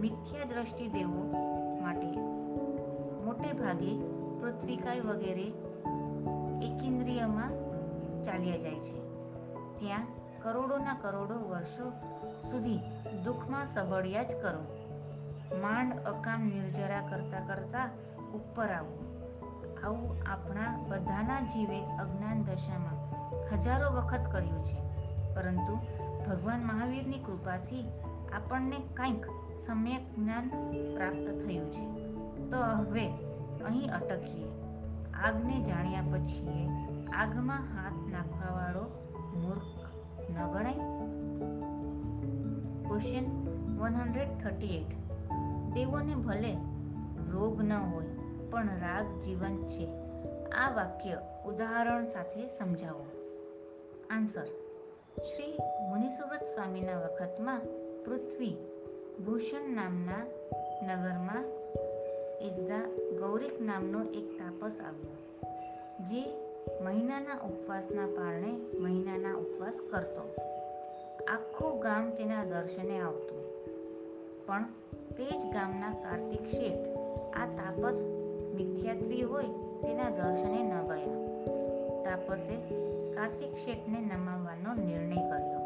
મિથ્યા 0.00 0.44
દ્રષ્ટિ 0.44 0.86
દેવો 0.86 1.32
માટે. 1.82 2.20
મોટે 3.24 3.52
ભાગે 3.52 3.98
પૃથ્વીકાય 4.40 5.00
વગેરે 5.00 5.52
એકેન્દ્રિયમાં 6.66 7.48
ચાલ્યા 8.22 8.56
જાય 8.56 8.74
છે. 8.74 9.02
ત્યાં 9.76 10.06
કરોડોના 10.42 10.94
કરોડો 10.94 11.48
વર્ષો 11.48 11.90
સુધી 12.50 12.78
દુઃખમાં 13.24 13.66
સબળ્યા 13.66 14.22
જ 14.22 14.26
કરો. 14.26 14.78
માંડ 15.62 15.94
અકામ 15.94 16.44
નિર્જરા 16.44 17.00
કરતા 17.10 17.40
કરતા 17.46 17.90
ઉપર 18.34 18.68
આવો. 18.68 18.98
આવું 19.84 20.16
આપણા 20.26 20.84
બધાના 20.88 21.40
જીવે 21.40 21.80
અજ્ઞાન 21.80 22.44
દશામાં. 22.44 22.91
હજારો 23.52 23.90
વખત 23.90 24.20
કર્યું 24.32 24.64
છે. 24.64 24.82
પરંતુ 25.34 25.74
ભગવાન 26.30 26.64
મહાવીરની 26.64 27.18
કૃપાથી 27.18 27.88
આપણને 28.32 28.76
કંઈક 28.94 29.26
સમ્યક 29.66 30.14
જ્ઞાન 30.14 30.48
પ્રાપ્ત 30.96 31.46
થયું 31.46 31.72
છે. 31.72 32.02
તો 32.50 32.56
હવે 32.56 33.08
અહીં 33.64 33.90
અટકીએ. 33.92 34.48
આગને 35.14 35.60
જાણ્યા 35.60 36.02
પછી 36.02 36.68
આગમાં 37.08 37.58
હાથ 37.58 38.12
નાખવાવાળો 38.12 38.84
મૂર્ખ 39.36 39.62
ન 40.30 40.52
ગણાય? 40.52 40.74
Question 42.88 43.48
one 43.78 43.94
hundred 43.94 44.38
thirty 44.38 44.66
eight 44.66 44.96
દેવોને 45.72 46.14
ભલે 46.14 46.56
રોગ 47.30 47.62
ન 47.62 47.72
હોય, 47.72 48.06
પણ 48.50 48.66
રાગ 48.66 49.22
જીવન 49.22 49.62
છે. 49.62 49.86
આ 50.50 50.70
વાક્ય 50.70 51.18
ઉદાહરણ 51.46 52.04
સાથે 52.04 52.46
સમજાવો. 52.46 53.21
આન્સર. 54.12 54.48
શ્રી 55.30 55.58
મુનિસુવ્રત 55.90 56.44
સ્વામીના 56.44 56.96
વખતમાં 56.96 57.62
પૃથ્વી 58.04 58.56
ભૂષણ 59.26 59.70
નામના 59.74 60.24
નગરમાં 60.88 61.46
એકદા 62.40 62.82
ગૌરિક 63.20 63.56
નામનો 63.60 64.00
એક 64.10 64.26
તાપસ 64.38 64.76
આવ્યો, 64.80 65.16
જે 66.10 66.22
મહિનાના 66.80 67.38
ઉપવાસના 67.44 68.08
કારણે 68.16 68.52
મહિનાના 68.78 69.34
ઉપવાસ 69.34 69.80
કરતો. 69.90 70.24
આખું 71.28 71.80
ગામ 71.80 72.10
તેના 72.10 72.44
દર્શને 72.44 73.00
આવતું. 73.00 73.42
પણ 74.46 74.64
તે 75.16 75.30
જ 75.30 75.42
ગામના 75.54 75.94
કાર્તિક 76.04 76.46
શેઠ 76.50 76.84
આ 77.32 77.48
તાપસ 77.58 77.98
મિથ્યાત્વી 78.54 79.22
હોય 79.22 79.50
તેના 79.82 80.10
દર્શને 80.10 80.60
ન 80.62 80.72
ગયા. 80.86 81.18
તાપસે 82.04 82.81
કાર્તિક 83.14 83.56
શેઠને 83.56 84.00
નમાવવાનો 84.00 84.74
નિર્ણય 84.74 85.14
કર્યો. 85.14 85.62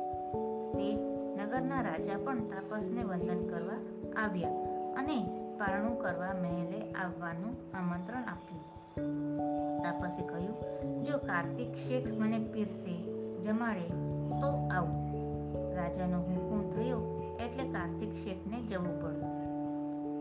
તે 0.72 0.94
નગરના 1.36 1.82
રાજા 1.82 2.16
પણ 2.16 2.38
તાપસને 2.38 3.02
વંદન 3.04 3.46
કરવા 3.46 3.80
આવ્યા 4.22 4.50
અને 4.96 5.16
પારણું 5.58 5.98
કરવા 5.98 6.34
મહેલે 6.42 6.92
આવવાનું 6.92 7.56
આમંત્રણ 7.74 8.22
આપ્યું. 8.22 8.64
તાપસે 9.82 10.22
કહ્યું, 10.22 10.56
જો 11.02 11.18
કાર્તિક 11.18 11.74
શેઠ 11.74 12.12
મને 12.18 12.38
પીરસે, 12.38 12.96
જમાડે, 13.42 13.88
તો 14.40 14.48
આવું. 14.72 15.06
રાજાનો 15.76 16.18
હુકુમ 16.18 16.70
થયો 16.70 17.00
એટલે 17.40 17.64
કાર્તિક 17.72 18.12
શેઠને 18.14 18.62
જવું 18.62 19.02
પડ્યું. 19.02 19.36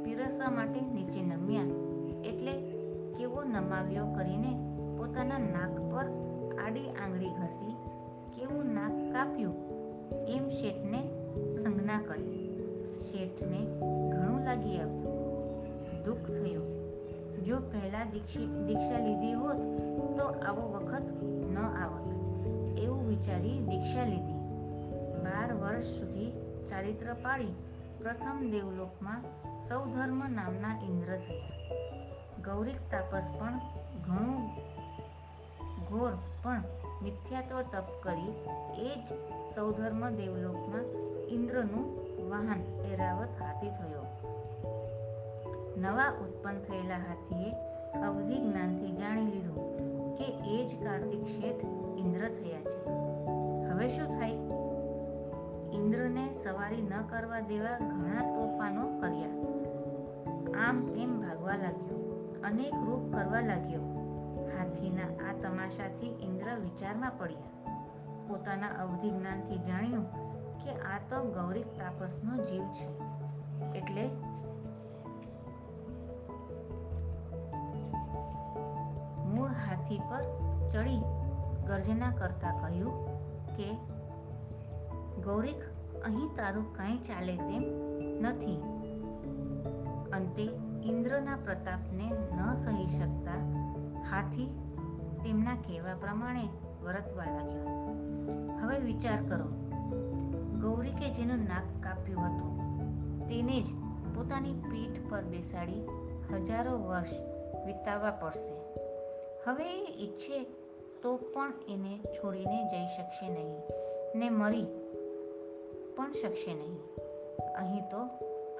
પીરસવા 0.03 0.49
માટે 0.49 0.81
નીચે 0.81 1.21
નમ્યા 1.21 1.61
એટલે 2.23 2.53
કેવો 3.17 3.43
નમાવ્યો 3.43 4.07
કરીને 4.07 4.51
પોતાના 4.97 5.37
નાક 5.37 5.73
પર 5.91 6.24
આડી 6.75 6.89
આંગળી 6.89 7.29
ઘસી 7.29 7.73
કેવું 8.35 8.65
નાક 8.65 9.13
કાપ્યું 9.13 9.55
એમ 10.27 10.49
શેઠને 10.49 11.09
સંજ્ઞા 11.63 12.01
કરી. 12.01 12.59
શેઠને 13.11 13.57
ઘણું 14.11 14.45
લાગી 14.45 14.77
આવ્યું. 14.77 15.03
દુઃખ 16.03 16.17
થયું. 16.17 16.65
જો 17.43 17.59
પહેલાં 17.59 18.11
દીક્ષિત 18.11 18.49
દીક્ષા 18.49 18.99
લીધી 18.99 19.33
હોત 19.33 19.57
તો 20.17 20.25
આવો 20.25 20.73
વખત 20.73 21.23
ન 21.51 21.57
આવત. 21.57 22.13
એવું 22.79 23.09
વિચારી 23.09 23.59
દીક્ષા 23.59 24.05
લીધી. 24.05 24.39
બાર 25.23 25.53
વર્ષ 25.53 25.85
સુધી 25.85 26.31
ચારિત્ર 26.69 27.13
પાળી 27.13 27.47
પ્રથમ 28.03 28.51
દેવલોકમાં 28.51 29.21
સૌધર્મ 29.67 30.17
નામના 30.17 30.81
ઇન્દ્ર 30.83 31.17
થયા. 31.17 31.49
ગૌરિક 32.43 32.77
તાપસ 32.91 33.31
પણ 33.39 33.59
ઘણું 34.07 34.49
ઘોર 35.89 36.11
પણ 36.45 36.63
મિથ્યાત્વ 37.03 37.61
તપ 37.61 37.83
કરી 38.03 38.33
એ 38.77 38.95
જ 38.95 39.07
સૌધર્મ 39.55 40.09
દેવલોકમાં 40.09 40.81
ઇન્દ્રનું 41.27 41.95
વાહન 42.29 42.85
એરાવત 42.85 43.27
હાથી 43.39 43.67
થયો. 43.67 44.05
નવા 45.77 46.09
ઉત્પન્ન 46.09 46.59
થયેલા 46.59 46.95
હાથીએ 46.95 47.51
અવધિ 48.01 48.35
જ્ઞાનથી 48.35 48.91
જાણી 48.91 49.25
લીધું 49.25 49.55
કે 50.17 50.23
એ 50.23 50.67
જ 50.67 50.85
કાર્તિક 50.85 51.27
શેઠ 51.27 51.65
ઇન્દ્ર 51.97 52.19
થયા 52.19 52.61
છે. 52.61 52.89
હવે 53.69 53.87
શું 53.87 54.07
થાય? 54.07 54.31
ઇન્દ્રને 55.73 56.31
સવારી 56.31 56.81
ન 56.81 57.01
કરવા 57.09 57.39
દેવા 57.39 57.79
ઘણા 57.79 58.35
તોફાનો 58.35 58.99
કર્યા. 58.99 59.29
આમ 60.67 60.85
તેમ 60.85 61.21
ભાગવા 61.21 61.55
લાગ્યો? 61.55 61.97
અનેક 62.43 62.73
રૂપ 62.73 63.15
કરવા 63.15 63.39
લાગ્યો. 63.39 64.04
હાથીના 64.57 65.11
આ 65.29 65.33
તમાશાથી 65.41 66.15
ઇન્દ્ર 66.21 66.55
વિચારમાં 66.59 67.11
પડ્યા. 67.19 67.73
પોતાના 68.27 68.67
અવધિ 68.67 69.09
જ્ઞાનથી 69.09 69.57
જાણ્યું 69.57 70.05
કે 70.63 70.71
આ 70.71 70.99
તો 71.09 71.23
ગૌરિક 71.31 71.67
તાપસનો 71.79 72.37
જીવ 72.43 72.63
છે. 72.67 72.87
એટલે 73.77 74.05
મૂળ 79.25 79.47
હાથી 79.47 79.99
પર 79.99 80.23
ચડી 80.73 81.01
ગર્જના 81.67 82.11
કરતા 82.11 82.57
કહ્યું 82.61 82.95
કે, 83.55 83.69
ગૌરિક, 85.21 85.61
અહીં 86.05 86.35
તારું 86.35 86.73
કાંઈ 86.75 86.97
ચાલે 86.97 87.35
તેમ 87.37 87.63
નથી. 88.21 88.57
અંતે 90.13 90.43
ઇન્દ્રના 90.83 91.35
પ્રતાપને 91.35 92.07
ન 92.35 92.53
સહી 92.53 92.87
શકતા 92.87 93.39
હાથી 94.11 94.47
તેમના 95.23 95.55
કહેવા 95.55 95.95
પ્રમાણે 96.01 96.45
વર્તવા 96.83 97.25
લાગ્યો. 97.25 97.75
હવે 98.61 98.79
વિચાર 98.79 99.21
કરો 99.29 99.47
ગૌરીકે 100.61 101.09
જેનું 101.09 101.47
નાક 101.47 101.67
કાપ્યું 101.83 102.27
હતું, 102.27 102.53
તેને 103.27 103.61
જ 103.61 103.65
પોતાની 104.15 104.53
પીઠ 104.53 104.99
પર 105.09 105.23
બેસાડી 105.23 105.83
હજારો 106.33 106.77
વર્ષ 106.77 107.13
વિતાવવા 107.65 108.11
પડશે. 108.11 108.53
હવે 109.45 109.67
એ 109.79 110.03
ઈચ્છે 110.03 110.43
તો 111.03 111.17
પણ 111.33 111.53
એને 111.67 111.97
છોડીને 111.97 112.59
જઈ 112.71 112.87
શકશે 112.87 113.29
નહીં 113.29 113.59
ને 114.15 114.29
મરી 114.29 114.65
પણ 115.97 116.11
શકશે 116.11 116.53
નહીં. 116.53 116.77
અહીં 117.55 117.83
તો 117.89 118.01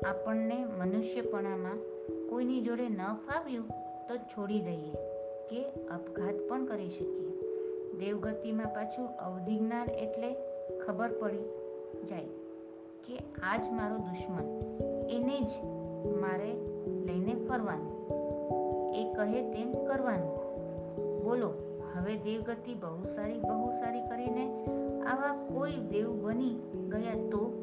આપણને 0.10 0.66
મનુષ્યપણામાં 0.66 1.78
કોઈની 2.30 2.62
જોડે 2.62 2.90
ન 2.90 3.02
ફાવ્યું 3.26 3.68
તો 4.08 4.18
છોડી 4.18 4.62
દઈએ. 4.62 5.15
કે 5.50 5.64
અપઘાત 5.72 6.50
પણ 6.50 6.66
કરી 6.66 6.90
શકીએ. 6.90 7.26
દેવગતિમાં 8.00 8.68
પાછું 8.68 9.08
અવધિજ્ઞાન 9.08 9.88
એટલે 9.90 10.36
ખબર 10.86 11.10
પડી 11.12 11.44
જાય 12.06 12.26
કે 13.04 13.18
આ 13.44 13.58
જ 13.58 13.66
મારો 13.72 13.98
દુશ્મન. 13.98 14.44
એને 15.10 15.40
જ 15.40 15.66
મારે 16.22 16.54
લઈને 17.06 17.36
ફરવાનું. 17.36 17.96
એ 18.94 19.14
કહે 19.14 19.52
તેમ 19.52 19.86
કરવાનું. 19.86 20.46
બોલો, 21.24 21.54
હવે 21.96 22.16
દેવગતિ 22.16 22.74
બહુ 22.74 23.04
સારી 23.04 23.40
બહુ 23.40 23.72
સારી 23.72 24.02
કરીને 24.02 24.66
આવા 25.08 25.48
કોઈ 25.54 25.72
દેવ 25.72 26.26
બની 26.26 26.56
ગયા 26.92 27.14
તો? 27.14 27.62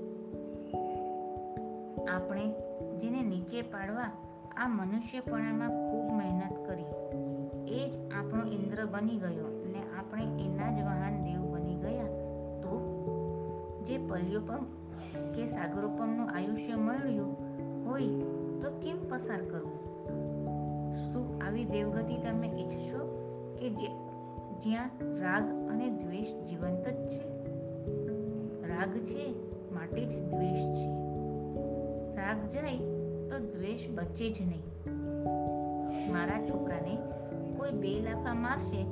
આપણે 2.10 2.54
જેને 2.98 3.22
નીચે 3.22 3.62
પાડવા 3.62 4.12
આ 4.56 4.68
મનુષ્યપણામાં 4.68 5.68
ખૂબ 5.68 6.12
મહેનત 6.12 6.66
કરી. 6.66 6.84
એ 7.72 7.90
જ 7.90 8.12
આપણો 8.12 8.52
ઇન્દ્ર 8.52 8.86
બની 8.86 9.16
ગયો 9.16 9.64
ને 9.66 9.80
આપણે 9.98 10.22
એના 10.22 10.70
જ 10.70 10.82
વાહન 10.82 11.24
દેવ 11.24 11.54
બની 11.54 11.74
ગયા. 11.74 12.04
તો 12.62 12.72
જે 13.86 13.98
પલ્યોપમ 13.98 14.66
કે 15.32 15.46
સાગરોપમનું 15.46 16.30
આયુષ્ય 16.30 16.74
મળ્યું 16.74 17.36
હોય 17.86 18.06
તો 18.60 18.70
કેમ 18.82 19.08
પસાર 19.08 19.42
કરવું? 19.42 19.82
શું 20.94 21.46
આવી 21.46 21.64
દેવગતિ 21.64 22.16
તમે 22.16 22.46
ઈચ્છશો 22.46 23.00
કે 23.60 23.70
જે 23.70 23.86
જ્યાં 24.58 24.90
રાગ 25.00 25.70
અને 25.70 25.88
દ્વેષ 25.88 26.50
જીવંત 26.50 26.88
જ 26.88 27.08
છે? 27.08 27.48
રાગ 28.68 28.98
છે 28.98 29.34
માટે 29.72 30.04
જ 30.04 30.22
દ્વેષ 30.22 30.58
છે. 30.58 30.86
રાગ 32.16 32.48
જાય 32.48 32.76
તો 33.30 33.38
દ્વેષ 33.38 33.90
બચે 33.90 34.30
જ 34.30 34.36
નહીં. 34.40 34.62
મારા 36.12 36.46
છોકરાને 36.46 36.98
કોઈ 37.62 37.70
બે 37.70 38.00
લાફા 38.00 38.34
મારશે 38.34 38.84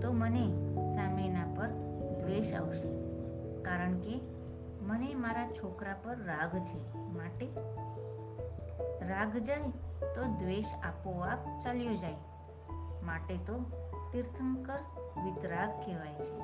તો 0.00 0.12
મને 0.12 0.50
સામેના 0.90 1.44
પર 1.56 1.66
દ્વેષ 2.20 2.54
આવશે. 2.54 2.88
કારણ 3.62 3.94
કે 3.98 4.20
મને 4.80 5.14
મારા 5.14 5.48
છોકરા 5.50 5.94
પર 6.04 6.16
રાગ 6.16 6.58
છે 6.58 6.98
માટે 6.98 7.48
રાગ 9.08 9.38
જાય 9.38 9.58
તો 10.14 10.24
દ્વેષ 10.38 10.64
આપોઆપ 10.82 11.60
ચાલ્યો 11.64 11.94
જાય. 11.94 12.14
માટે 13.02 13.36
તો 13.36 13.64
તીર્થંકર 14.12 14.78
વિતરાગ 15.24 15.70
કહેવાય 15.86 16.14
છે. 16.14 16.38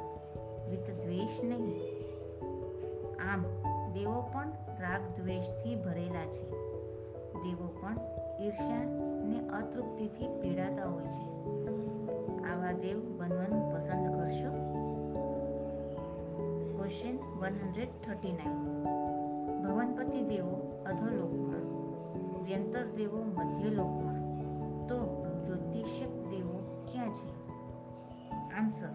વિત 0.70 1.04
દ્વેષ 1.04 1.44
નહીં. 1.44 1.74
આમ 3.32 3.42
દેવો 3.92 4.22
પણ 4.32 4.52
રાગ 4.80 5.20
દ્વેષથી 5.20 5.74
ભરેલા 5.74 6.26
છે. 6.26 6.50
દેવો 7.42 7.78
પણ 7.82 7.98
ઈર્ષ્યા 8.44 8.84
ને 9.24 9.48
અતૃપ્તિથી 9.48 10.40
પીડાતા 10.40 10.84
હોય 10.84 11.04
છે. 11.04 11.36
આવા 12.66 12.78
દેવ 12.78 13.18
બનવાનું 13.18 13.74
પસંદ 13.74 14.16
કરશો? 14.16 14.50
Question 16.76 17.16
one 17.40 17.54
hundred 17.54 17.88
thirty 18.06 18.32
nine 18.32 18.56
ભવનપતિ 19.62 20.22
દેવો 20.22 20.84
અધોલોકમાં, 20.86 21.64
વ્યંતર 22.44 22.86
દેવો 22.96 23.22
મધ્યલોકમાં, 23.22 24.18
તો 24.86 24.98
જ્યોતિષક 25.46 26.30
દેવો 26.30 26.86
ક્યાં 26.92 27.08
છે? 27.08 27.30
આન્સર 28.58 28.92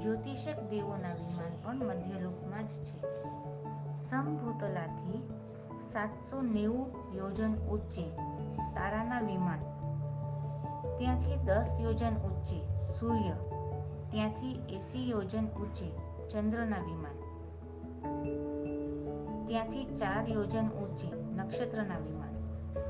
જ્યોતિષક 0.00 0.70
દેવોના 0.70 1.14
વિમાન 1.14 1.54
પણ 1.62 1.86
મધ્યલોકમાં 1.86 2.66
જ 2.66 2.68
છે. 2.68 2.98
સમભૂતલાથી 4.00 5.28
સાતસો 5.92 6.42
નેવું 6.42 6.86
યોજન 7.16 7.54
ઊંચે 7.54 8.08
તારાના 8.74 9.20
વિમાન. 9.20 9.75
ત્યાંથી 10.98 11.36
દસ 11.36 11.78
યોજન 11.80 12.14
ઊંચે, 12.14 12.88
સૂર્ય. 13.00 13.32
ત્યાંથી 14.10 14.76
એસી 14.76 15.10
યોજન 15.10 15.46
ઊંચે, 15.46 15.90
ચંદ્રના 16.28 16.78
વિમાન. 16.78 17.16
ત્યાંથી 19.46 19.84
ચાર 19.84 20.28
યોજન 20.28 20.68
ઊંચે, 20.68 21.10
નક્ષત્રના 21.36 21.98
વિમાન. 21.98 22.26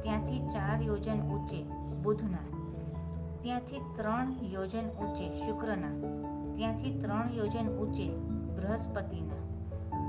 ત્યાંથી 0.02 0.38
ચાર 0.38 0.82
યોજન 0.82 1.22
ઊંચે, 1.22 1.62
બુધના. 2.02 2.38
ત્યાંથી 3.42 3.80
ત્રણ 3.96 4.34
યોજન 4.42 4.88
ઊંચે, 4.88 5.46
શુક્રના. 5.46 5.90
ત્યાંથી 6.56 7.00
ત્રણ 7.00 7.30
યોજન 7.34 7.68
ઊંચે, 7.68 8.16
બૃહસ્પતિના. 8.56 9.36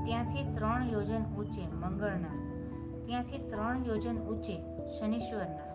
ત્યાંથી 0.04 0.54
ત્રણ 0.54 0.82
યોજન 0.92 1.24
ઊંચે, 1.24 1.66
મંગળના. 1.66 2.62
ત્યાંથી 3.06 3.38
ત્રણ 3.38 3.84
યોજન 3.86 4.18
ઊંચે, 4.18 4.62
શનિશ્વરના. 4.98 5.68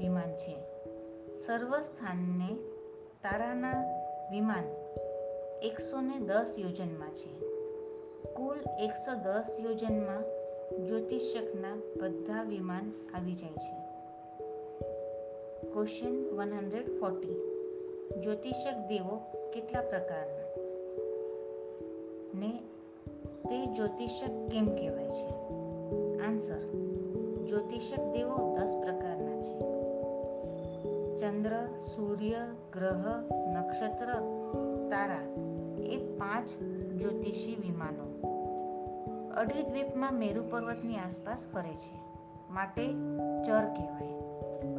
વિમાન 0.00 0.30
છે. 0.32 0.67
સર્વ 1.46 1.80
સ્થાનને 1.80 2.54
તારાના 3.22 3.72
વિમાન 4.30 4.64
એકસો 5.62 6.00
ને 6.00 6.18
દસ 6.18 6.54
યોજનમાં 6.58 7.10
છે. 7.10 7.40
કુલ 8.32 8.56
એકસો 8.80 9.14
દસ 9.14 9.56
યોજનમાં 9.60 10.22
જ્યોતિષકના 10.86 11.74
બધા 11.74 12.42
વિમાન 12.42 12.92
આવી 13.14 13.34
જાય 13.34 13.50
છે. 13.50 13.78
Question 15.72 16.36
one 16.36 16.52
hundred 16.52 17.00
forty. 17.00 17.34
જ્યોતિષક 18.20 18.88
દેવો 18.88 19.20
કેટલા 19.54 19.80
પ્રકારના? 19.80 20.48
ને 22.38 22.62
તે 23.50 23.66
જ્યોતિષક 23.66 24.50
કેમ 24.50 24.66
કહેવાય 24.66 25.08
છે? 25.08 25.28
આન્સર. 26.18 26.60
જ્યોતિષક 27.46 28.12
દેવો 28.12 28.56
દસ 28.56 28.76
પ્રકારના 28.84 29.40
છે. 29.40 29.77
ચંદ્ર, 31.20 31.66
સૂર્ય, 31.96 32.34
ગ્રહ, 32.72 33.04
નક્ષત્ર, 33.52 34.06
તારા 34.90 35.20
એ 35.78 35.96
પાંચ 35.96 36.62
જ્યોતિષી 36.92 37.56
વિમાનો. 37.60 38.18
અઢી 39.36 39.62
દ્વીપમાં 39.62 40.14
મેરુ 40.14 40.42
પર્વતની 40.50 40.96
આસપાસ 40.96 41.44
ફરે 41.52 41.74
છે. 41.74 42.00
માટે 42.50 42.92
ચર 43.46 43.64
કહેવાય. 43.64 44.18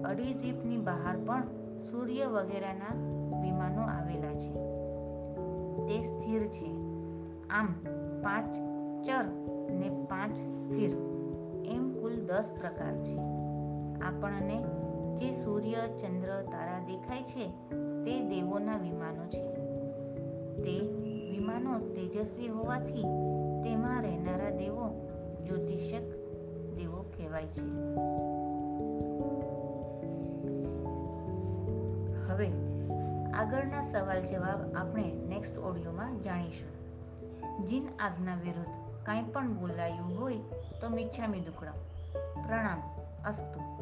અઢી 0.04 0.34
દ્વીપની 0.34 0.78
બહાર 0.78 1.18
પણ 1.26 1.44
સૂર્ય 1.80 2.26
વગેરેના 2.26 2.96
વિમાનો 3.42 3.82
આવેલા 3.82 4.34
છે. 4.34 4.54
તે 5.88 6.02
સ્થિર 6.02 6.48
છે. 6.48 6.76
આમ 7.50 7.74
પાંચ 8.22 8.56
ચર 9.08 9.24
ને 9.72 9.90
પાંચ 9.90 10.38
સ્થિર 10.38 10.90
એમ 11.66 12.02
કુલ 12.02 12.16
દસ 12.16 12.54
પ્રકાર 12.60 13.04
છે. 13.04 13.18
આપણને 14.02 14.64
જે 15.20 15.32
સૂર્ય, 15.32 15.76
ચંદ્ર, 16.00 16.42
તારા 16.42 16.84
દેખાય 16.86 17.24
છે, 17.24 17.48
તે 18.06 18.30
દેવોના 18.30 18.78
વિમાનો 18.78 19.28
છે. 19.28 19.44
તે 20.64 20.80
વિમાનો 21.32 21.80
તેજસ્વી 21.80 22.48
હોવાથી 22.48 23.04
તેમાં 23.64 24.02
રહેનારા 24.02 24.50
દેવો 24.50 24.90
જ્યોતિષક 25.46 26.02
દેવો 26.76 27.02
કહેવાય 27.18 27.46
છે. 27.46 27.62
હવે 32.30 32.50
આગળના 33.32 33.82
સવાલ 33.82 34.26
જવાબ 34.26 34.76
આપણે 34.76 35.14
નેક્સ્ટ 35.28 35.58
ઓડિયોમાં 35.58 36.22
જાણીશું. 36.22 36.80
જીન 37.66 37.84
આજ્ઞા 38.00 38.36
વિરુદ્ધ 38.36 39.06
કાંઈ 39.06 39.24
પણ 39.24 39.54
બોલાયું 39.54 40.20
હોય 40.20 40.38
તો 40.82 40.90
મિચ્છામી 40.90 41.40
દુક્કડમ 41.40 41.72
પ્રણામ, 42.48 42.82
અસ્તુ. 43.26 43.79